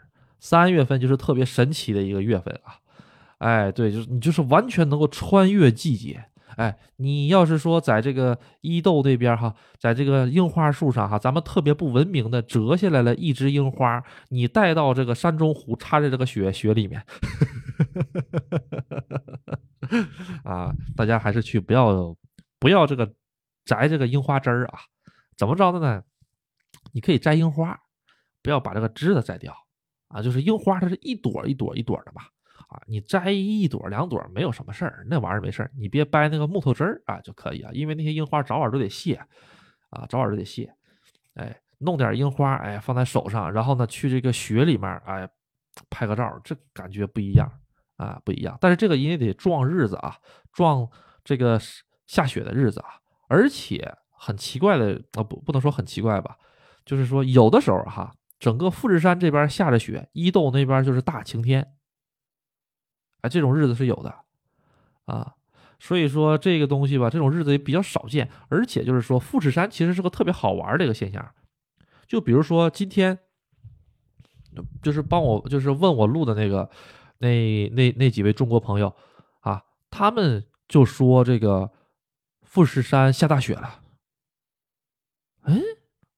[0.41, 2.77] 三月份就是特别神奇的一个月份啊，
[3.39, 6.25] 哎，对，就是你就是完全能够穿越季节。
[6.57, 17.03] 哎，你要是说在这个伊豆那边哈，在这个樱花树上哈，咱们特别不文明的折下来了一枝樱花，你带到这个山中湖插在这个雪雪里面。
[20.45, 22.15] 啊，大家还是去不要
[22.63, 23.13] 不要这个
[23.65, 24.79] 摘这个樱花枝儿啊？
[25.37, 26.05] 怎么着的呢？
[26.93, 27.77] 你可以摘樱花，
[28.41, 29.53] 不要把这个枝子摘掉
[30.07, 30.23] 啊。
[30.23, 32.23] 就是樱花它是一朵一朵一朵的嘛，
[32.69, 37.73] 啊，你摘一朵两朵没有什么事儿，那玩意儿没事儿，你别掰那个木头枝儿啊就可以啊。
[37.75, 39.15] 因为那些樱花早晚都得谢
[39.91, 40.73] 啊，早晚都得谢。
[41.35, 45.29] 哎，弄点樱花，哎，放在手上，然后呢去这个雪里面，哎，
[45.91, 47.51] 拍个照，这感觉不一样
[47.97, 48.57] 啊，不一样。
[48.61, 50.17] 但是这个也得撞日子啊，
[50.53, 50.89] 撞
[51.25, 51.59] 这个
[52.13, 53.97] 下雪的日子啊，而且。
[54.25, 56.39] 很奇怪的啊，不不能说很奇怪吧，
[56.85, 61.75] 就是说有的时候哈，整个富士山这边下着雪，伊豆那边就是大晴天，
[63.23, 64.15] 哎，这种日子是有的
[65.07, 65.35] 啊，
[65.81, 71.35] 所以说这个东西吧，这种日子也比较少见，而且就是说富士山其实是个特别好玩的一个现象，
[72.07, 73.19] 就比如说今天，
[74.85, 76.71] 就是帮我就是问我路的那个
[77.19, 78.95] 那那那几位中国朋友
[79.41, 81.69] 啊，他们就说这个
[82.53, 83.81] 富士山下大雪了。
[85.45, 85.59] 嗯，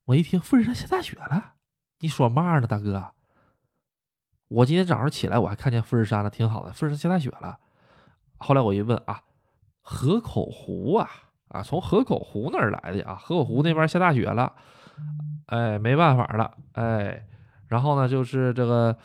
[0.06, 1.52] 我一听富士山下大雪了，
[2.00, 3.12] 你说嘛呢，大哥？
[4.48, 6.72] 我今天早上起来我还看见富士山了，挺好的。
[6.72, 7.60] 富士山下大雪了。
[8.36, 9.22] 后来我一问啊，
[9.80, 11.08] 河口湖啊
[11.50, 14.56] 啊，从河口湖那儿来的啊，河口湖那边下大雪了，
[15.46, 17.28] 哎，没办法了，哎，
[17.68, 18.98] 然后呢就是这个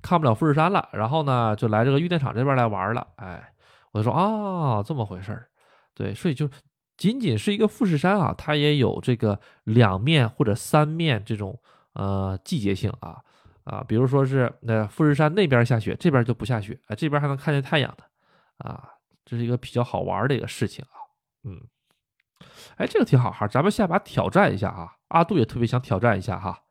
[0.00, 3.52] 看不了富士山了，然后呢就来这个玉电厂这边来玩了，哎，
[3.92, 5.50] 我就说啊，这么回事儿，
[5.96, 6.48] 对，所以就。
[6.98, 11.60] 仅仅是一个富士山啊，它也有这个两面或者三面这种
[11.92, 13.20] 呃季节性啊
[13.64, 18.04] 啊，比如说是那富士山那边下雪，这边就不下雪，哎，这边还能看见太阳的
[18.66, 18.82] 啊，
[19.26, 20.96] 这是一个比较好玩的一个事情啊，
[21.44, 21.60] 嗯，
[22.78, 26.62] 哎，这个挺好哈，咱们下把挑战一下啊，阿杜也特别想挑战一下哈，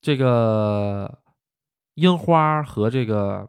[0.00, 1.20] 这个
[1.94, 3.48] 樱花和这个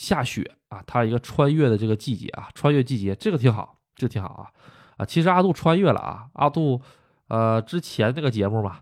[0.00, 3.76] 下雪啊，它一个穿越的这个季节啊，穿越季节，这个挺好。
[3.96, 4.48] 这个挺好啊，
[4.96, 6.80] 啊，其实阿杜穿越了啊，阿杜，
[7.28, 8.78] 呃，之前那个节目嘛，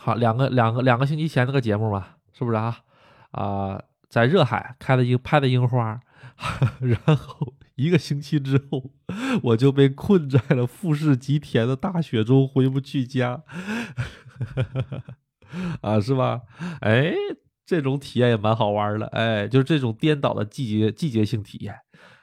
[0.00, 2.78] 好，两个两个两个星期前那个节目嘛，是不是啊？
[3.32, 6.00] 啊，在热海开了樱拍的樱花，
[6.80, 8.92] 然后一个星期之后，
[9.42, 13.42] 我就被困在了富士吉田的大雪中，回不去家，
[15.82, 16.42] 啊，是吧？
[16.80, 17.12] 哎，
[17.68, 21.78] 这种体验也蛮好玩的，哎，就是这种颠倒的季节季节性体验。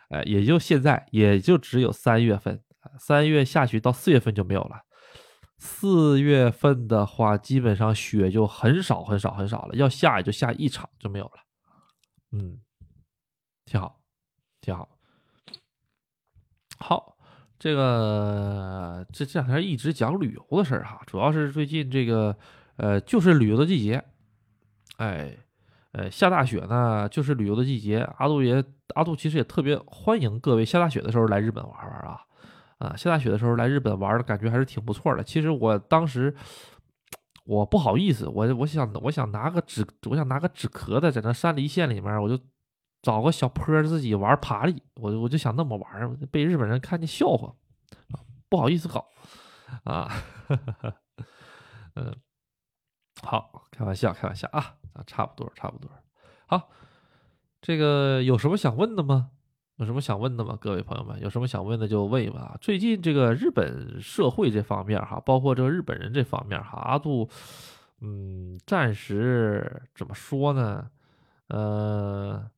[0.10, 2.60] 哎，也就现在，也就只有三月份，
[3.00, 4.82] 三月下去到四月份就没有了。
[5.60, 11.34] 四月份的话，基本上雪就很少很少很少了，要下也就下一场就没有了。
[12.32, 12.60] 嗯，
[13.66, 14.02] 挺好，
[14.62, 14.90] 挺好。
[16.80, 17.16] 好，
[17.60, 22.36] 这个这这两天一直讲旅游的事儿哈，主要是最近这个
[22.78, 24.04] 呃，就是旅游的季节，
[24.98, 25.38] 哎。
[25.98, 28.00] 呃，下大雪呢，就是旅游的季节。
[28.18, 28.62] 阿杜也，
[28.96, 32.20] 阿杜其实也特别欢迎各位下大雪的时候来日本玩玩啊，
[32.80, 35.24] 啊，下大雪的时候来日本玩的感觉还是挺不错的。
[35.24, 36.36] 其实我当时
[37.46, 42.38] 我不好意思，我我想我想拿个纸，我想拿个纸壳子在那山梨县里面，我就
[43.02, 47.54] 找个小坡自己玩爬犁，我我就想那么玩，被日本人看见笑话，
[48.50, 49.08] 不好意思搞
[49.86, 50.12] 啊，
[51.96, 52.14] 嗯。
[53.26, 55.90] 好，开玩笑，开玩笑啊啊，差不多，差不多。
[56.46, 56.70] 好，
[57.60, 59.32] 这个有什么想问的吗？
[59.78, 60.56] 有什么想问的吗？
[60.62, 62.56] 各位朋友们，有什么想问的就问一问啊。
[62.62, 67.28] 最近这个日本社会这方面哈，包括这个日本人这方面哈，阿杜，
[68.00, 70.90] 嗯，暂时怎么说呢？
[71.48, 72.50] 呃，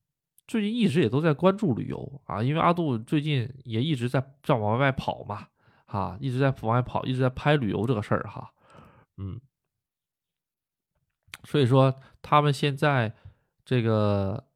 [0.48, 5.48] 最近一直也都在关注旅游啊，因为阿杜最近也一直在在往外跑嘛，
[5.86, 8.52] 哈，一直在往外跑，一直在拍旅游这个事儿哈，
[9.16, 9.40] 嗯。
[11.44, 13.16] 所以说，他们现在
[13.64, 14.48] 这个，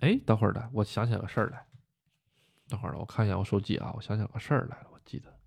[0.00, 1.66] 哎，等会儿的，我想起个事儿来。
[2.68, 5.38] 等会儿了，我看一下我手机啊，我想起个事儿来了，我记得。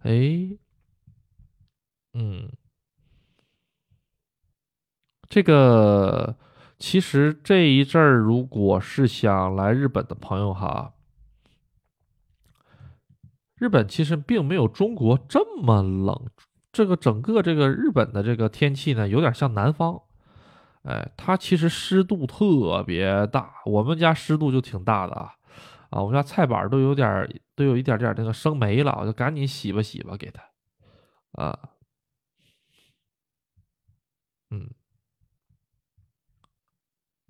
[0.00, 0.56] 哎，
[2.14, 2.50] 嗯，
[5.28, 6.36] 这个
[6.78, 10.94] 其实这一阵儿，如果是想来日本的朋友哈。
[13.58, 16.26] 日本其实并没有中国这么冷，
[16.70, 20.02] 这个整个这个日本的这个天气呢，有点像南方，
[20.82, 25.32] 哎，它其实湿度特别大，我们家湿度就挺大的啊，
[25.88, 30.42] 啊，我们家菜板都有点都有一点点那个生霉了，我就赶紧洗吧洗吧给它，
[31.42, 31.58] 啊，
[34.50, 34.68] 嗯，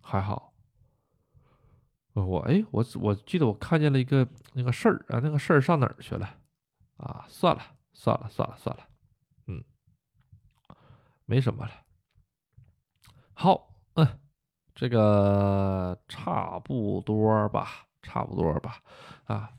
[0.03, 0.46] 还好。
[2.25, 6.29] 我哎，我我记得我看见了一个那个事儿啊，那个事儿上哪儿去了？
[6.97, 7.63] 啊，算了
[7.93, 8.83] 算了算了算了，
[9.47, 9.63] 嗯，
[11.27, 11.73] 没什么了。
[13.35, 14.19] 好，嗯，
[14.75, 18.81] 这个差不多吧，差不多吧，
[19.25, 19.53] 啊，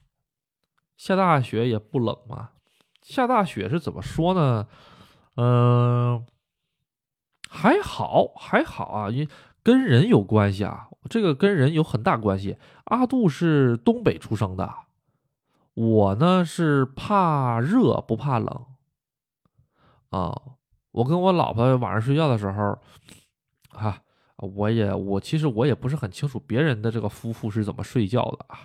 [0.97, 2.51] 下大雪也不冷嘛。
[3.03, 4.67] 下大雪是怎么说呢？
[5.35, 6.25] 嗯，
[7.47, 9.29] 还好还好啊，因
[9.61, 12.57] 跟人有关系啊，这个跟人有很大关系。
[12.85, 14.73] 阿杜是东北出生的，
[15.73, 18.65] 我呢是怕热不怕冷
[20.09, 20.39] 啊。
[20.91, 22.77] 我跟我老婆晚上睡觉的时候，
[23.69, 24.01] 哈，
[24.37, 28.59] 我也我其实我也不是很清楚别人的这个夫妇是怎么睡觉的啊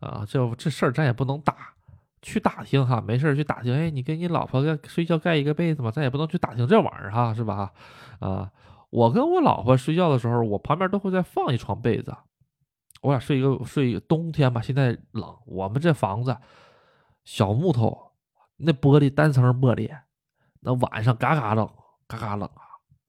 [0.00, 1.56] 啊，这这事儿咱也不能打。
[2.22, 3.74] 去打听哈，没事儿去打听。
[3.74, 5.90] 哎，你跟你老婆盖睡觉盖一个被子吗？
[5.90, 7.72] 咱也不能去打听这玩意儿哈，是吧？
[8.18, 8.50] 啊，
[8.90, 12.14] 我跟我老婆睡觉的时候，我旁边都会再放一床被子。
[13.02, 15.34] 我俩睡一个睡一个冬天吧，现在冷。
[15.46, 16.36] 我们这房子
[17.24, 18.12] 小木头，
[18.56, 19.90] 那玻璃单层玻璃，
[20.60, 21.66] 那晚上嘎嘎冷，
[22.06, 22.46] 嘎嘎冷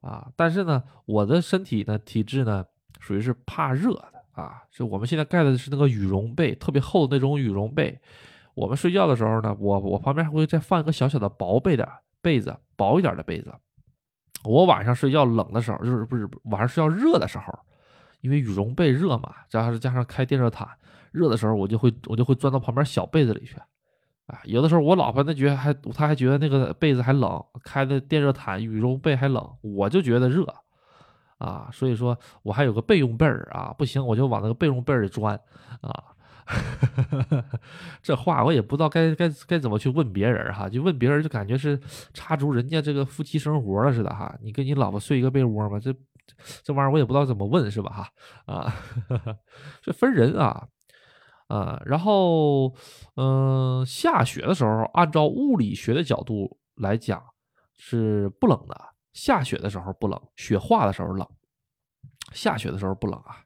[0.01, 0.31] 啊啊！
[0.35, 2.63] 但是呢，我的身体呢体质呢
[2.99, 7.99] 属于是怕热的啊，是我们现在盖的是那个羽绒被，特别厚的那种羽绒被。
[8.53, 11.87] 我们睡觉的时候呢，我我旁边还会再放一个小小的薄被的
[12.21, 13.53] 被子，薄一点的被子。
[14.43, 17.57] 我晚上睡觉冷的时候，就是不是晚上睡觉热的时候，
[18.21, 20.67] 因为羽绒被热嘛，加上加上开电热毯，
[21.11, 23.55] 热的时候我就会我就会钻到旁边小被子里去。
[24.27, 30.45] 啊，有的时候我老婆那觉得还，她还觉得那个被子还冷，开的电热毯，羽绒被还冷，我就觉得热。
[31.37, 35.35] 啊，所以说我还有个备用被儿啊，不行我就往那个备用被儿里钻
[35.81, 36.03] 啊。
[38.01, 41.79] 这话我也不知道该该该怎么去问别人哈，就问别人就感觉是
[42.13, 44.37] 插足人家这个夫妻生活了似的哈。
[44.41, 45.79] 你跟你老婆睡一个被窝吗？
[45.79, 45.93] 这
[46.63, 48.73] 这玩意儿我也不知道怎么问是吧哈啊，
[49.81, 50.67] 这分人啊
[51.47, 51.81] 啊。
[51.85, 52.73] 然后
[53.15, 57.23] 嗯，下雪的时候，按照物理学的角度来讲
[57.77, 58.75] 是不冷的，
[59.13, 61.27] 下雪的时候不冷，雪化的时候冷，
[62.33, 63.37] 下雪的时候不冷啊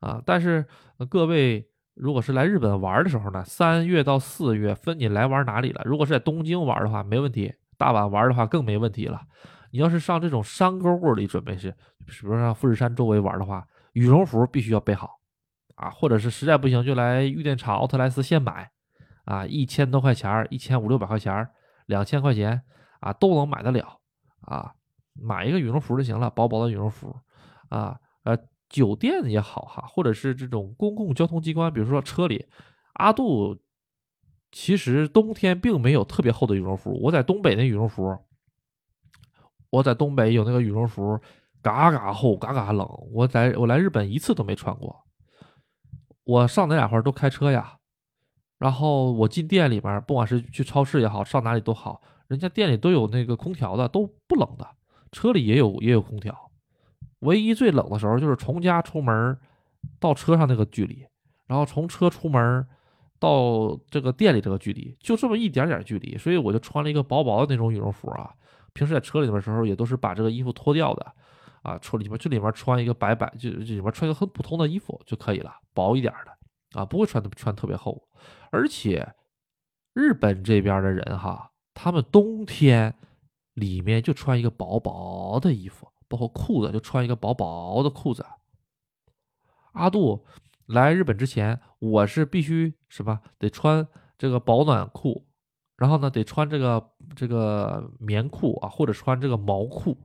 [0.00, 0.22] 啊。
[0.24, 0.66] 但是
[1.08, 1.68] 各位。
[1.98, 5.82] 如果是来日本玩的时候呢，三月到四月分你来玩哪里了。
[5.84, 9.20] 如果是在东京玩的话，没问题；大阪玩的话更没问题了。
[9.72, 11.72] 你要是上这种山沟沟里准备是，
[12.06, 15.18] 比如说上富士山周围玩的话，羽绒服必须要备好
[15.74, 18.70] 啊，或者是实在不行就来玉电厂奥特莱斯现买
[19.24, 21.48] 啊，一千多块钱一千五六百块钱
[21.86, 22.62] 两千块钱
[23.00, 23.98] 啊都能买得了
[24.42, 24.72] 啊，
[25.14, 27.14] 买一个羽绒服就行了，薄薄的羽绒服
[27.70, 28.38] 啊，呃。
[28.68, 32.46] 酒店也好哈，或者是这种公共交通机关，比如说车里，
[32.94, 33.58] 阿杜
[34.52, 36.92] 其实冬天并没有特别厚的羽绒服。
[37.02, 38.18] 我在东北那羽绒服，
[39.70, 41.20] 我在东北有那个羽绒服，
[41.62, 42.88] 嘎嘎厚，嘎嘎冷。
[43.12, 45.04] 我在我来日本一次都没穿过。
[46.24, 47.78] 我上哪俩块都开车呀，
[48.58, 54.68] 然后我进店里面，不管是去超市也好，上哪里都好，人家店里都有那个空调的，都不冷的。
[55.10, 56.47] 车里也有也有空调。
[57.20, 59.38] 唯一最冷的时候就是从家出门
[59.98, 61.04] 到车上那个距离，
[61.46, 62.66] 然后从车出门
[63.18, 68.32] 到这个店里这个距离，就这么一点点距离，所以我就穿了一个薄薄的那种羽绒服啊。
[68.72, 71.12] 平时在车里面的时候也都是把这个衣服脱掉的
[71.62, 78.00] 啊，车里面就里面穿一个白白，就里面穿一个很普通的衣服就可以了，薄一点的啊，不会穿的穿特别厚。
[78.50, 79.14] 而且
[79.94, 82.94] 日本这边的人哈，他们冬天
[83.54, 85.88] 里面就穿一个薄薄的衣服。
[86.08, 88.24] 包括裤子，就穿一个薄薄的裤子。
[89.72, 90.24] 阿杜
[90.66, 93.86] 来日本之前，我是必须什么得穿
[94.16, 95.26] 这个保暖裤，
[95.76, 99.96] 然后呢得穿这个这个棉裤啊，或者穿这个毛裤，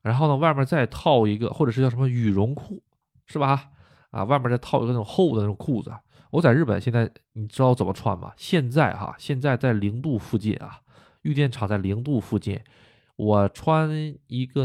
[0.00, 2.82] 然后呢外面再套一个，或者是叫什么羽绒裤，
[3.26, 3.70] 是吧？
[4.10, 5.92] 啊，外面再套一个那种厚的那种裤子。
[6.30, 8.32] 我在日本现在你知道怎么穿吗？
[8.36, 10.80] 现在哈，现在在零度附近啊，
[11.22, 12.58] 玉电厂在零度附近。
[13.18, 13.90] 我穿
[14.28, 14.64] 一个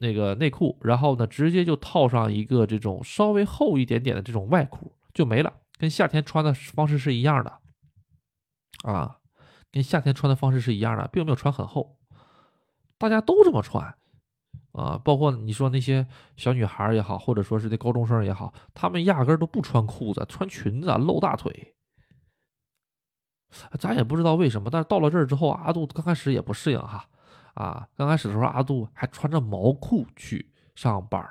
[0.00, 7.60] 那个内裤，然后呢，直接就套上一个这种稍微厚一点点的这种外裤就没了，跟夏天穿的方式是一样的
[8.82, 9.18] 啊，
[9.70, 11.96] 跟夏天穿的方式是一样的，并没有穿很厚，
[12.98, 13.94] 大家都这么穿
[14.72, 16.04] 啊，包括你说那些
[16.36, 21.74] 小女孩也好，或者说是那高中生也好，他们压根都不穿裤子，穿裙子露大腿。
[23.78, 27.08] 咱也不知道为什么，但是到了这儿之后，阿杜刚开始也不适应哈。
[27.56, 31.26] 啊，刚开始的时候，阿杜还穿着毛裤去上班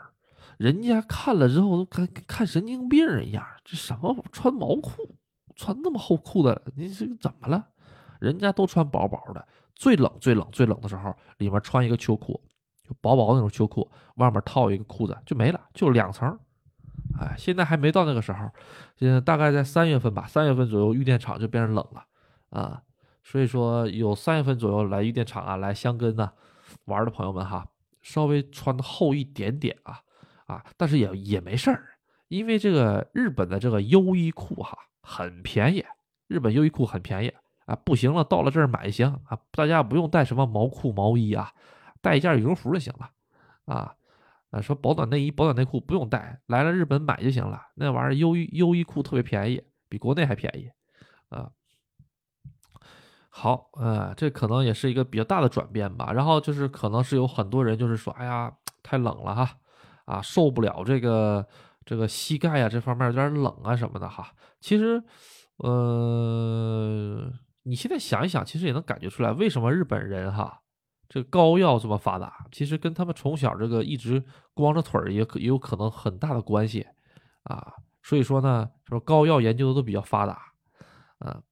[0.58, 3.46] 人家看了之后都跟看神经病一样。
[3.64, 5.16] 这什么穿毛裤，
[5.56, 7.68] 穿那么厚裤子，你这怎么了？
[8.20, 12.42] 人家都穿薄薄的，最冷最冷最冷的时候，里面穿一个秋裤，
[12.84, 16.28] 就薄薄的那种秋裤，外面套一个裤子就没了，就两层。
[17.20, 18.50] 哎，现在还没到那个时候，
[18.96, 22.04] 现在大概在三月份吧，三月份左右，玉电厂就变成冷了
[22.50, 22.82] 啊。
[23.26, 26.32] 所以说有三月份左右来玉电厂啊，来香根呢
[26.86, 27.68] 玩的朋友们哈，
[28.04, 30.00] 稍微穿的厚一点点啊
[30.46, 31.98] 啊，但是也也没事儿，
[32.28, 35.84] 因为这个日本的这个优衣库哈很便宜，
[36.28, 37.34] 日本优衣库很便宜
[37.66, 41.52] 啊，不行了到了这儿买行啊，大家不用带什么毛裤毛衣啊，
[42.02, 43.10] 带一件羽绒服就行了
[43.66, 43.96] 啊
[44.52, 50.70] 啊，说保暖内衣保暖内裤不用带，来了日本买就行了，那玩意儿优衣优衣库特别便宜，比国内还便宜
[51.30, 51.50] 啊。
[53.38, 56.14] 好，呃，这可能也是一个比较大的转变吧。
[56.14, 58.50] 然后就是可能是有很多人就是说，哎呀，
[58.82, 59.58] 太冷了哈，
[60.06, 61.46] 啊，受不了这个
[61.84, 64.32] 这个膝盖啊这方面有点冷啊什么的哈。
[64.62, 65.04] 其实，
[65.58, 67.30] 呃，
[67.64, 70.62] 你现在想一想，其实也能感觉出来，为什么日本人哈
[71.10, 74.24] 这个膏药这么发达，其实跟他们从小这个一直
[74.54, 76.88] 光着腿儿也可也有可能很大的关系
[77.44, 77.74] 啊。
[78.02, 80.42] 所以说呢，说膏药研究的都比较发达，
[81.20, 81.44] 嗯，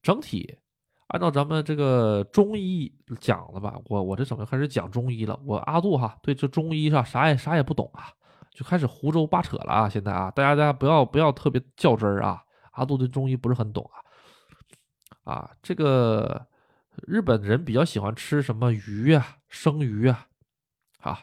[0.00, 0.60] 整体。
[1.08, 5.38] 按照咱们这个中医讲的吧，我我这怎么开始讲中医了？
[5.44, 8.10] 我阿杜哈对这中医是吧，啥也啥也不懂啊，
[8.50, 9.88] 就开始胡诌八扯了啊！
[9.88, 12.42] 现在啊，大家大家不要不要特别较真儿啊！
[12.72, 13.88] 阿杜对中医不是很懂
[15.24, 15.50] 啊啊！
[15.62, 16.44] 这个
[17.06, 20.26] 日本人比较喜欢吃什么鱼啊，生鱼啊，
[20.98, 21.20] 啊，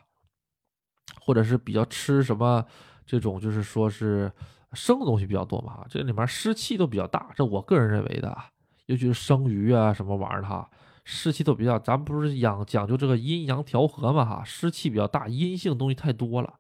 [1.20, 2.66] 或者是比较吃什么
[3.06, 4.32] 这种就是说是
[4.72, 5.86] 生的东西比较多嘛？
[5.90, 8.50] 这里面湿气都比较大，这我个人认为的啊。
[8.86, 10.70] 尤其是生鱼啊，什么玩意儿哈，
[11.06, 16.54] 湿气都比较，咱们不是养讲究这个阴阳调和嘛哈，湿气比较大，阴性东西太多了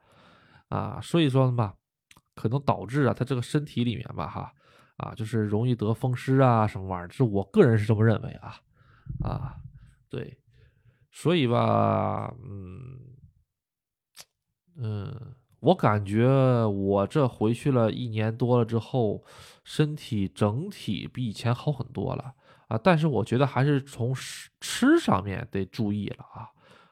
[0.70, 1.74] 啊，所以说嘛，
[2.36, 4.54] 可能导致啊他这个身体里面吧哈
[4.98, 8.56] 啊，就是容易得风湿啊什么玩意儿，这是我个人是这么认为啊
[9.24, 9.56] 啊，
[10.10, 10.38] 对，
[11.12, 13.00] 所以吧，嗯
[14.78, 15.36] 嗯。
[15.64, 16.28] 我感觉
[16.68, 19.24] 我这回去了一年多了之后，
[19.64, 22.34] 身体整体比以前好很多了
[22.68, 22.78] 啊！
[22.78, 26.50] 但是我觉得还是从吃吃上面得注意了啊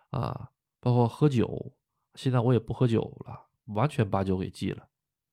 [0.09, 0.49] 啊！
[0.80, 1.74] 包括喝酒，
[2.15, 4.88] 现在我也不喝酒了，完全把酒给戒了，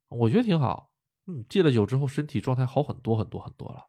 [0.08, 0.90] 我觉得挺好。
[1.26, 3.84] 嗯，戒了酒之后，身体状态好很多很多很多了。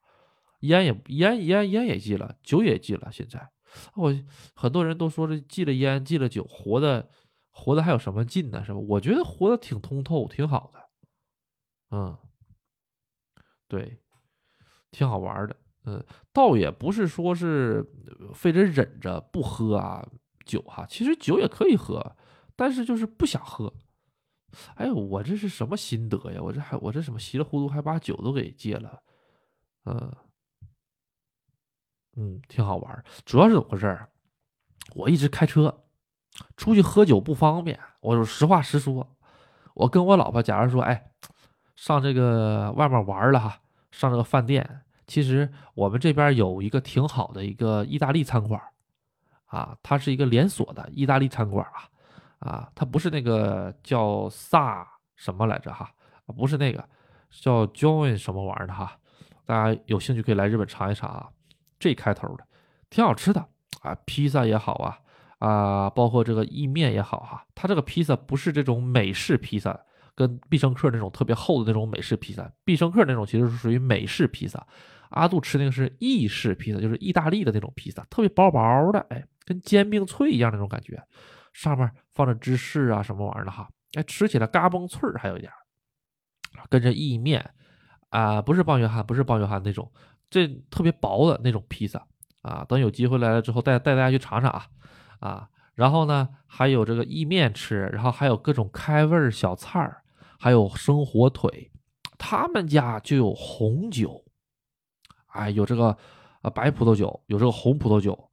[0.62, 3.12] 烟也烟烟烟也戒了，酒也戒了。
[3.12, 3.50] 现在
[3.96, 4.14] 我
[4.54, 7.10] 很多人都说这戒了烟戒了酒，活的。
[7.52, 8.64] 活的还有什么劲呢？
[8.64, 8.80] 是吧？
[8.80, 10.80] 我觉得活的挺通透，挺好的。
[11.92, 12.18] 嗯，
[13.70, 13.98] 对，
[14.92, 15.56] 挺好玩的。
[15.86, 17.86] 嗯，倒也不是说是
[18.34, 20.06] 非得忍着不喝啊
[20.46, 22.18] 酒哈，其实酒也可以喝，
[22.58, 23.74] 但是就是不想喝。
[24.76, 26.42] 哎，我这是什么心得呀？
[26.42, 29.02] 我这还我这什么稀里糊涂还把酒都给戒了？
[29.86, 30.12] 嗯
[32.18, 33.06] 嗯，挺好玩。
[33.24, 33.98] 主要是怎么回事？
[34.96, 35.86] 我一直开车。
[36.56, 39.18] 出去喝酒不方便，我就实话实说。
[39.74, 41.12] 我跟我老婆，假如说，哎，
[41.80, 43.58] 上这个外面玩了哈，
[43.90, 48.62] 上这个饭店，其实我们这边有一个挺好的一个意大利餐馆，
[49.46, 51.88] 啊，它是一个连锁的意大利餐馆啊，
[52.40, 55.90] 啊，它不是那个叫萨什么来着哈，
[56.36, 56.84] 不是那个
[57.30, 58.98] 叫 Join 什么玩意儿的哈，
[59.46, 61.30] 大家有兴趣可以来日本尝一尝啊
[61.80, 62.46] ，J 开头的，
[62.90, 63.40] 挺好吃的
[63.84, 65.00] 啊，披萨也好啊。
[65.40, 69.80] 啊，包括这个意面也好哈，它这个披萨不是这种美式披萨，
[70.20, 74.68] 跟必胜客那种特别厚的那种美式披萨，必胜客那种其实是属于美式披萨，
[75.12, 81.02] 阿杜吃那个是意式披萨，就是意大利的那种披萨，特别薄薄的，哎，跟煎饼脆一样那种感觉，
[81.54, 85.50] 上面放着芝士啊什么玩意儿的哈，哎，吃起来嘎嘣脆，还有一点，
[86.70, 87.50] 跟着意面
[88.10, 89.90] 啊，不是棒约翰，不是棒约翰那种，
[90.30, 92.06] 这特别薄的那种披萨
[92.42, 94.68] 啊，等有机会来了之后带带大家去尝尝啊。
[95.20, 100.02] 啊，然后呢，还有这个意面吃，然后还有各种开胃小菜儿，
[100.40, 101.72] 还有生火腿。
[102.18, 104.26] 他们家就有红酒，
[105.28, 105.98] 哎，有这个
[106.42, 108.32] 呃白葡萄酒，有这个红葡萄酒。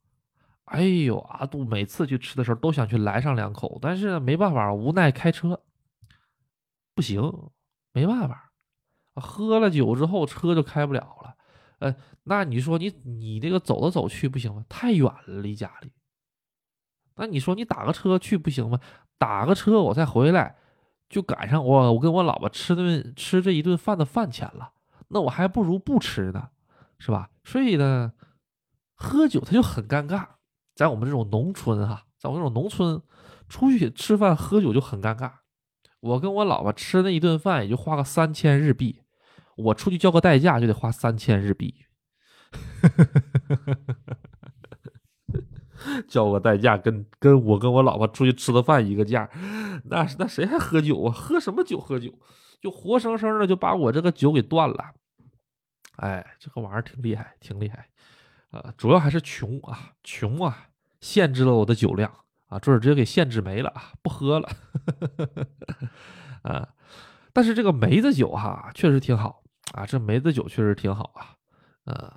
[0.65, 5.63] 哎呦，阿杜每次去吃的时候都想去来上两口，但是没办法，无奈开车
[6.97, 7.23] 不行，
[7.93, 8.51] 没办法，
[9.15, 11.37] 喝了酒之后车就开不了了。
[11.79, 11.95] 呃，
[12.25, 14.65] 那你说你你这个走着走去不行吗？
[14.69, 15.93] 太远了，离家里。
[17.15, 18.81] 那你说你打个车去不行吗？
[19.17, 20.57] 打个车我再回来，
[21.09, 24.73] 就赶上我我跟我老婆吃顿吃这一顿饭的饭钱了。
[25.09, 26.49] 那我还不如不吃呢，
[26.99, 27.31] 是吧？
[27.45, 28.13] 所以呢，
[28.95, 30.27] 喝酒它就很尴尬。
[30.75, 33.01] 在我们这种农村哈，在我们这种农村，
[33.49, 35.31] 出去吃饭喝酒就很尴尬。
[36.01, 39.03] 我跟我老婆吃那一顿饭也就花个三千日币，
[39.57, 41.87] 我出去交个代驾就得花三千日币。
[46.09, 49.29] 叫个代驾，跟跟我跟我老婆出去吃的饭一个价，
[49.85, 51.13] 那那谁还喝酒啊？
[51.13, 51.79] 喝什么酒？
[51.79, 52.13] 喝酒
[52.61, 54.93] 就活生生的就把我这个酒给断了。
[55.97, 57.89] 哎，这个玩意儿挺厉害，挺厉害。
[58.51, 60.69] 呃，主要还是穷啊，穷啊，
[61.01, 62.11] 限制了我的酒量
[62.49, 63.73] 啊，这儿直接给限制没了，
[64.03, 64.49] 不喝了。
[66.43, 66.69] 啊，
[67.33, 71.35] 但是这个梅子酒哈，确实挺好啊，这梅子酒确实挺好啊，
[71.85, 72.13] 呃，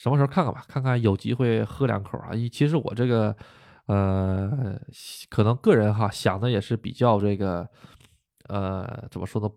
[0.00, 2.30] 什么时候看看吧，看看有机会喝两口啊。
[2.50, 3.36] 其实我这个，
[3.84, 4.80] 呃，
[5.28, 7.68] 可能个人哈想的也是比较这个，
[8.48, 9.50] 呃，怎么说呢，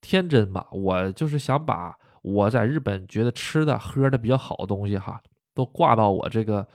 [0.00, 0.66] 天真吧。
[0.72, 5.20] 我就是想把我在日本觉得吃的喝的比较好的东西哈。
[5.52, 6.66] 都挂到我这个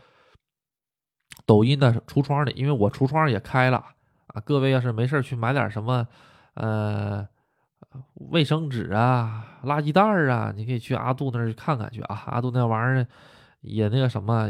[1.47, 3.84] 抖音的橱窗里，因为我橱窗也开了
[4.28, 4.39] 啊。
[4.45, 6.07] 各位要是没事去买点什么，
[6.53, 7.28] 呃，
[8.16, 12.24] 卫生纸啊、垃圾袋儿啊，你可以去阿杜那儿去看看去啊。
[12.28, 13.08] 阿杜那玩意儿
[13.62, 14.50] 也那个什么，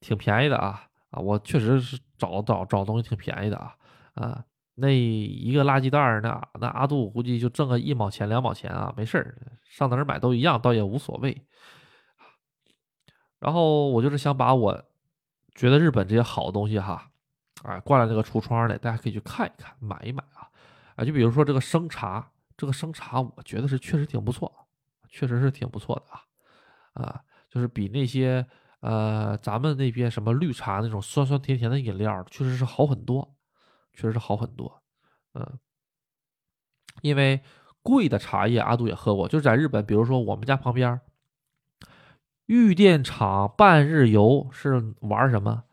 [0.00, 1.20] 挺便宜的啊啊！
[1.20, 3.74] 我确实是找找找东西挺便宜的啊
[4.14, 4.44] 啊。
[4.76, 11.46] 那一个垃圾袋儿，那那阿杜估计就挣个一毛钱两毛钱啊，没事儿，上哪儿买都一样，倒也无所谓。
[13.38, 14.84] 然后我就是想把我
[15.54, 17.10] 觉得日本这些好东西哈，
[17.62, 20.50] 啊挂在这个橱窗里，大家可以去看一看，买一买啊，
[20.96, 24.68] 啊就比如说这个生茶，这个生茶我觉得是确实挺不错，
[25.08, 28.46] 确实是挺不错的啊，啊就是比那些
[28.80, 33.36] 呃咱们那边什么绿茶那种酸酸甜甜的饮料，确实是好很多，
[33.92, 34.82] 确实是好很多，
[35.34, 35.58] 嗯，
[37.02, 37.42] 因为
[37.82, 41.00] 贵的茶叶阿杜也喝过，就是在日本，比如说我们家旁边。
[42.46, 45.64] 玉电厂半日游是玩什么？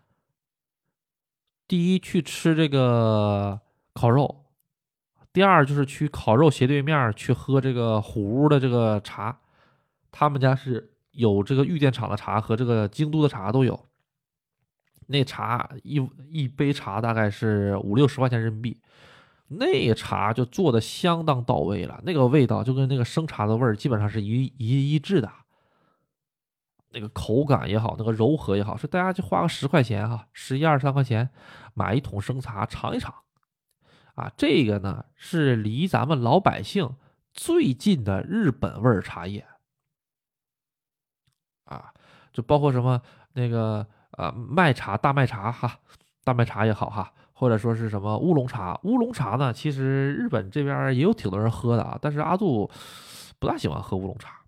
[1.67, 3.59] 第一去吃这个
[3.93, 4.40] 烤肉，
[5.33, 9.39] 第二就是去烤肉斜对面去喝这个虎屋的这个茶。
[10.11, 13.87] 他们家是有这个玉电厂的茶和这个京都的茶都有。
[15.07, 18.81] 那茶一一杯茶大概是五六十块钱人民币，
[19.47, 25.31] 那茶就做的相当到位了，那个味道就跟那个生茶的味儿基本上是一一一致的。
[26.93, 31.29] 那个口感也好，那个柔和也好，是大家就花个十块钱哈，十一二三块钱
[31.73, 33.13] 买一桶生茶尝一尝，
[34.15, 36.95] 啊，这个呢是离咱们老百姓
[37.33, 39.45] 最近的日本味儿茶叶，
[41.65, 41.93] 啊，
[42.33, 43.01] 就包括什么
[43.33, 45.79] 那个呃麦茶、大麦茶哈，
[46.23, 52.69] 大麦茶也好哈，或者说是什么乌龙茶，乌龙茶呢，其实日本这边也有挺多人喝的啊，但是阿杜
[53.39, 54.41] 不大喜欢喝乌龙茶，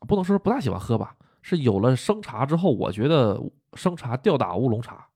[0.00, 1.16] 不能说不大喜欢喝吧。
[1.42, 3.40] 是有了生茶之后，我觉得
[3.72, 5.08] 生茶吊打乌龙茶，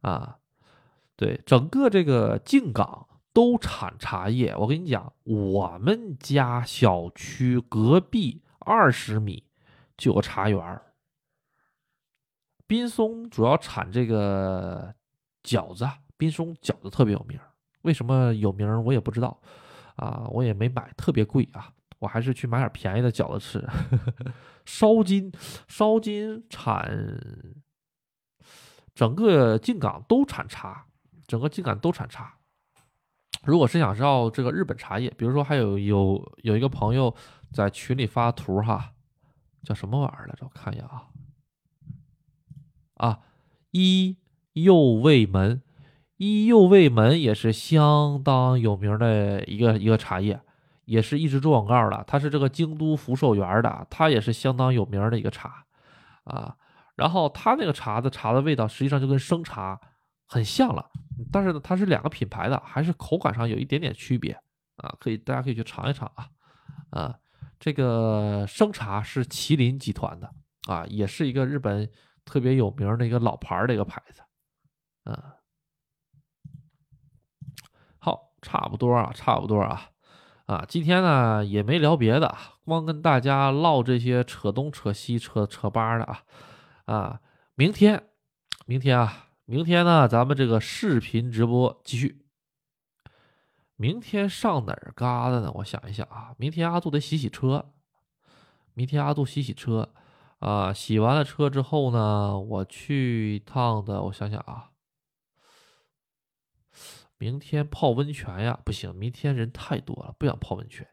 [0.00, 0.36] 啊，
[1.16, 4.54] 对，整个这个静冈都产茶叶。
[4.56, 9.44] 我跟你讲，我们家小区隔壁二十米
[9.96, 10.82] 就有茶园儿
[12.66, 14.94] 滨松主要产这个
[15.42, 17.38] 饺子，滨松饺子特别有名。
[17.82, 19.40] 为什么有名我也不知道，
[19.94, 21.72] 啊，我也没买，特别贵啊。
[21.98, 23.66] 我还是去买点便宜的饺子吃。
[24.66, 25.32] 烧金，
[25.68, 27.18] 烧金产，
[28.94, 30.85] 整个静港都产茶，
[31.26, 32.34] 整个静冈都产茶。
[33.44, 37.14] 如果是想知道这个日本茶叶，比如说还有有有一个朋友
[37.52, 38.92] 在群里发图哈，
[39.62, 40.44] 叫什么玩意儿来着？
[40.44, 41.08] 我看一眼啊，
[42.94, 43.20] 啊，
[43.70, 44.16] 一
[44.52, 45.62] 右卫门，
[46.16, 50.40] 一右卫门也是相当有名的一个一个茶叶。
[50.86, 55.64] 也是一直做广告的，它是这个京都福寿园的，它也是相当有名的一个茶，
[56.22, 56.56] 啊，
[56.94, 59.80] 然后它那个茶的茶的味道实际上就跟生茶
[60.26, 60.90] 很像了，
[61.32, 64.32] 但是呢，它是两个品牌的，还是口感上有一点点区别
[64.76, 66.28] 啊，可以大家可以去尝一尝啊，
[66.90, 67.18] 啊，
[67.58, 70.30] 这个生茶是麒麟集团的
[70.68, 71.90] 啊，也是一个日本
[72.24, 74.22] 特别有名的一个老牌的一个牌子，
[75.04, 75.16] 嗯，
[77.98, 79.90] 好，差不多啊，差不多啊。
[80.46, 82.32] 啊，今天呢也没聊别的，
[82.64, 86.22] 光跟大家唠这些扯东扯西扯扯巴的啊
[86.84, 87.20] 啊！
[87.56, 88.10] 明天，
[88.64, 92.26] 明天啊，明天呢，咱们这个视频直播继续。
[93.76, 95.52] 明天上哪儿嘎的呢？
[95.54, 97.72] 我想一想啊，明天阿杜得洗洗车。
[98.74, 99.94] 明天阿杜洗洗车
[100.40, 104.02] 啊，洗完了车之后呢，我去一趟的。
[104.02, 104.70] 我想想啊。
[107.16, 108.58] 明天泡温泉呀？
[108.64, 110.84] 不行，明天人太多了，不想泡温泉。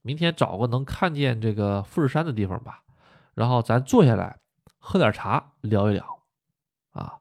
[0.00, 2.82] 明天找个能看见这个富士山的地方吧，
[3.34, 4.38] 然后咱坐下来
[4.78, 6.22] 喝点茶，聊一聊。
[6.92, 7.19] 啊，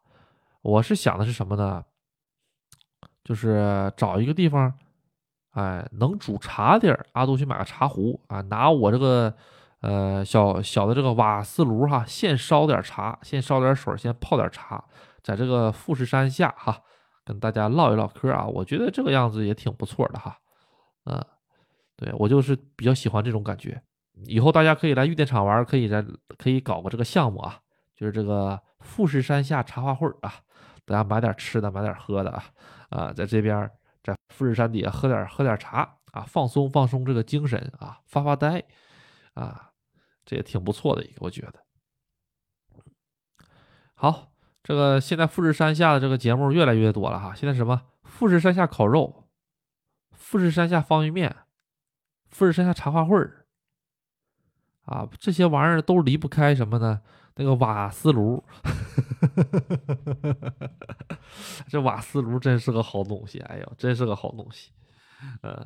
[0.62, 1.84] 我是想的是什么呢？
[3.24, 4.74] 就是找一个地方，
[5.52, 7.06] 哎，能煮茶地儿。
[7.14, 9.34] 阿杜去买个茶壶啊，拿我这个
[9.82, 14.84] 呃小小的这个瓦斯炉哈，先烧点茶，先烧点水，先泡点茶，
[15.22, 16.82] 在这个富士山下哈。
[17.26, 20.36] 跟大家唠一唠嗑啊，我觉得这个样子也挺不错的哈，
[21.06, 21.24] 嗯，
[21.96, 23.80] 对我就是比较喜欢这种感觉，
[24.26, 26.04] 以后大家可以来玉电厂玩，可以来
[26.40, 27.60] 可以搞个这个项目啊，
[27.96, 30.34] 就是这个富士山下茶话会啊，
[30.90, 32.44] 大家买点吃的，买点喝的啊，
[32.90, 33.70] 啊，在这边
[34.02, 38.64] 在富士山底下喝点喝点茶啊，放松放松这个精神啊，发发呆
[39.36, 39.70] 啊，
[40.26, 41.64] 这也挺不错的一个，我觉得。
[43.94, 44.32] 好，
[44.64, 49.30] 这个现在富士山下的这个节目越来越多了哈，现在什么富士山下烤肉，
[50.14, 51.36] 富士山下方便面，
[52.30, 53.46] 富士山下茶话会儿。
[54.86, 57.02] 啊，这些玩意儿都离不开什么呢？
[57.40, 58.44] 那个瓦斯炉，
[61.70, 64.74] 这瓦斯炉真是个好东西，哎呦，真是个好东西，
[65.42, 65.66] 呃，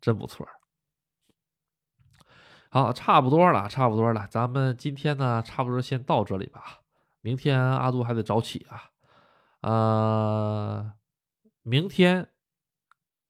[0.00, 0.44] 真不错。
[2.70, 6.80] 好，差不多了，差不多了，咱们今天呢，差不多先到这里吧。
[7.20, 8.90] 明天阿杜还得早起啊，
[9.60, 10.92] 呃，
[11.62, 12.30] 明天。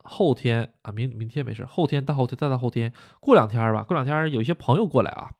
[0.08, 5.32] 后天啊，明明天没事，后天大后天再大后天，过两天吧，过两天有一些朋友过来啊，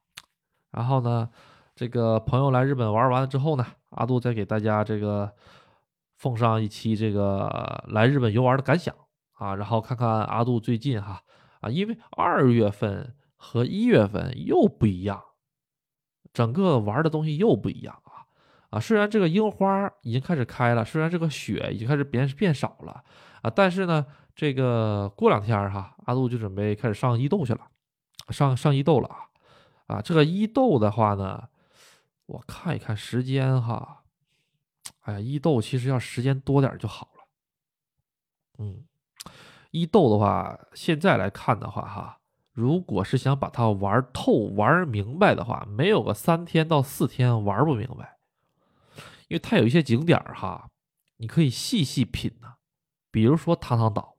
[0.72, 1.30] 然后呢，
[1.76, 5.30] 这个朋友来日本玩完了之后呢，阿杜再给大家这个
[6.16, 8.94] 奉上一期这个来日本游玩的感想
[9.34, 11.20] 啊，然后看看阿杜最近哈
[11.60, 15.22] 啊，因为二月份和一月份又不一样，
[16.32, 18.24] 整个玩的东西又不一样啊
[18.70, 23.04] 啊，虽然这个樱花已经开始开了，虽然这个雪已经开始变变少了
[23.42, 24.04] 啊，但是呢。
[24.38, 27.60] 这个过两天哈，阿杜就准备开始上伊豆去了，
[28.28, 29.16] 上上伊豆了啊！
[29.86, 31.42] 啊，这个伊豆的话呢，
[32.26, 34.04] 我看一看时间哈，
[35.00, 37.24] 哎呀，伊豆其实要时间多点就好了。
[38.58, 38.84] 嗯，
[39.70, 42.20] 伊豆的话，现在来看的话哈，
[42.52, 48.18] 如果是想把它玩透、玩明白的话，没有个三天到四天玩不明白，
[49.28, 50.70] 因为它有一些景点哈，
[51.16, 52.54] 你可以细细品呢，
[53.10, 54.14] 比如说唐唐岛。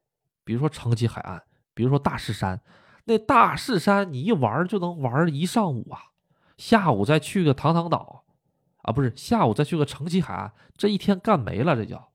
[0.47, 1.43] 比如说长崎海岸，
[1.74, 2.62] 比如说大势山，
[3.03, 5.99] 那大势山你一玩就能玩一上午啊，
[6.58, 8.26] 下午再去个唐唐岛，
[8.82, 12.10] 啊不是下午再去个成吉海岸，这一天干没了，这叫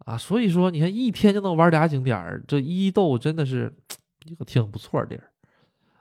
[0.00, 3.74] 啊，所以说你看一天就能玩俩景点这伊豆真的是
[4.26, 5.32] 一个挺不错的地儿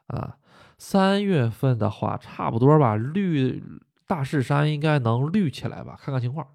[0.07, 0.37] 啊。
[0.77, 3.63] 三月份的话，差不多吧，绿
[4.05, 6.47] 大势山应该能绿起来吧，看看情况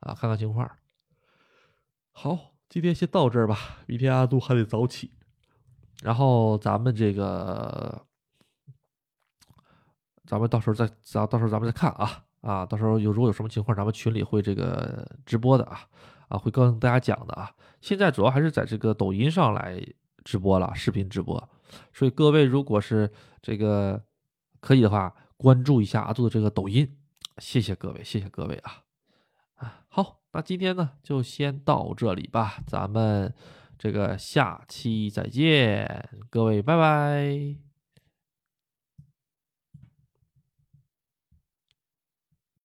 [0.00, 0.70] 啊，看看情况，
[2.12, 2.52] 好。
[2.68, 3.56] 今天先到这儿吧，
[3.86, 5.12] 明天阿杜还得早起，
[6.02, 8.05] 然后咱们这个，
[10.26, 15.80] 咱们到时候再，咱到时候咱们再看啊啊，到时候有如果有什么情况，咱们群里会这个直播的啊
[16.28, 17.50] 啊，会跟大家讲的啊。
[17.80, 19.80] 现在主要还是在这个抖音上来
[20.24, 21.48] 直播了，视频直播，
[21.92, 23.10] 所以各位如果是
[23.40, 24.02] 这个
[24.60, 26.96] 可以的话，关注一下阿杜的这个抖音，
[27.38, 28.82] 谢谢各位，谢谢各位啊
[29.56, 30.20] 啊，好。
[30.32, 33.32] 那今天呢，就先到这里吧，咱们
[33.78, 37.65] 这个下期再见，各位拜拜。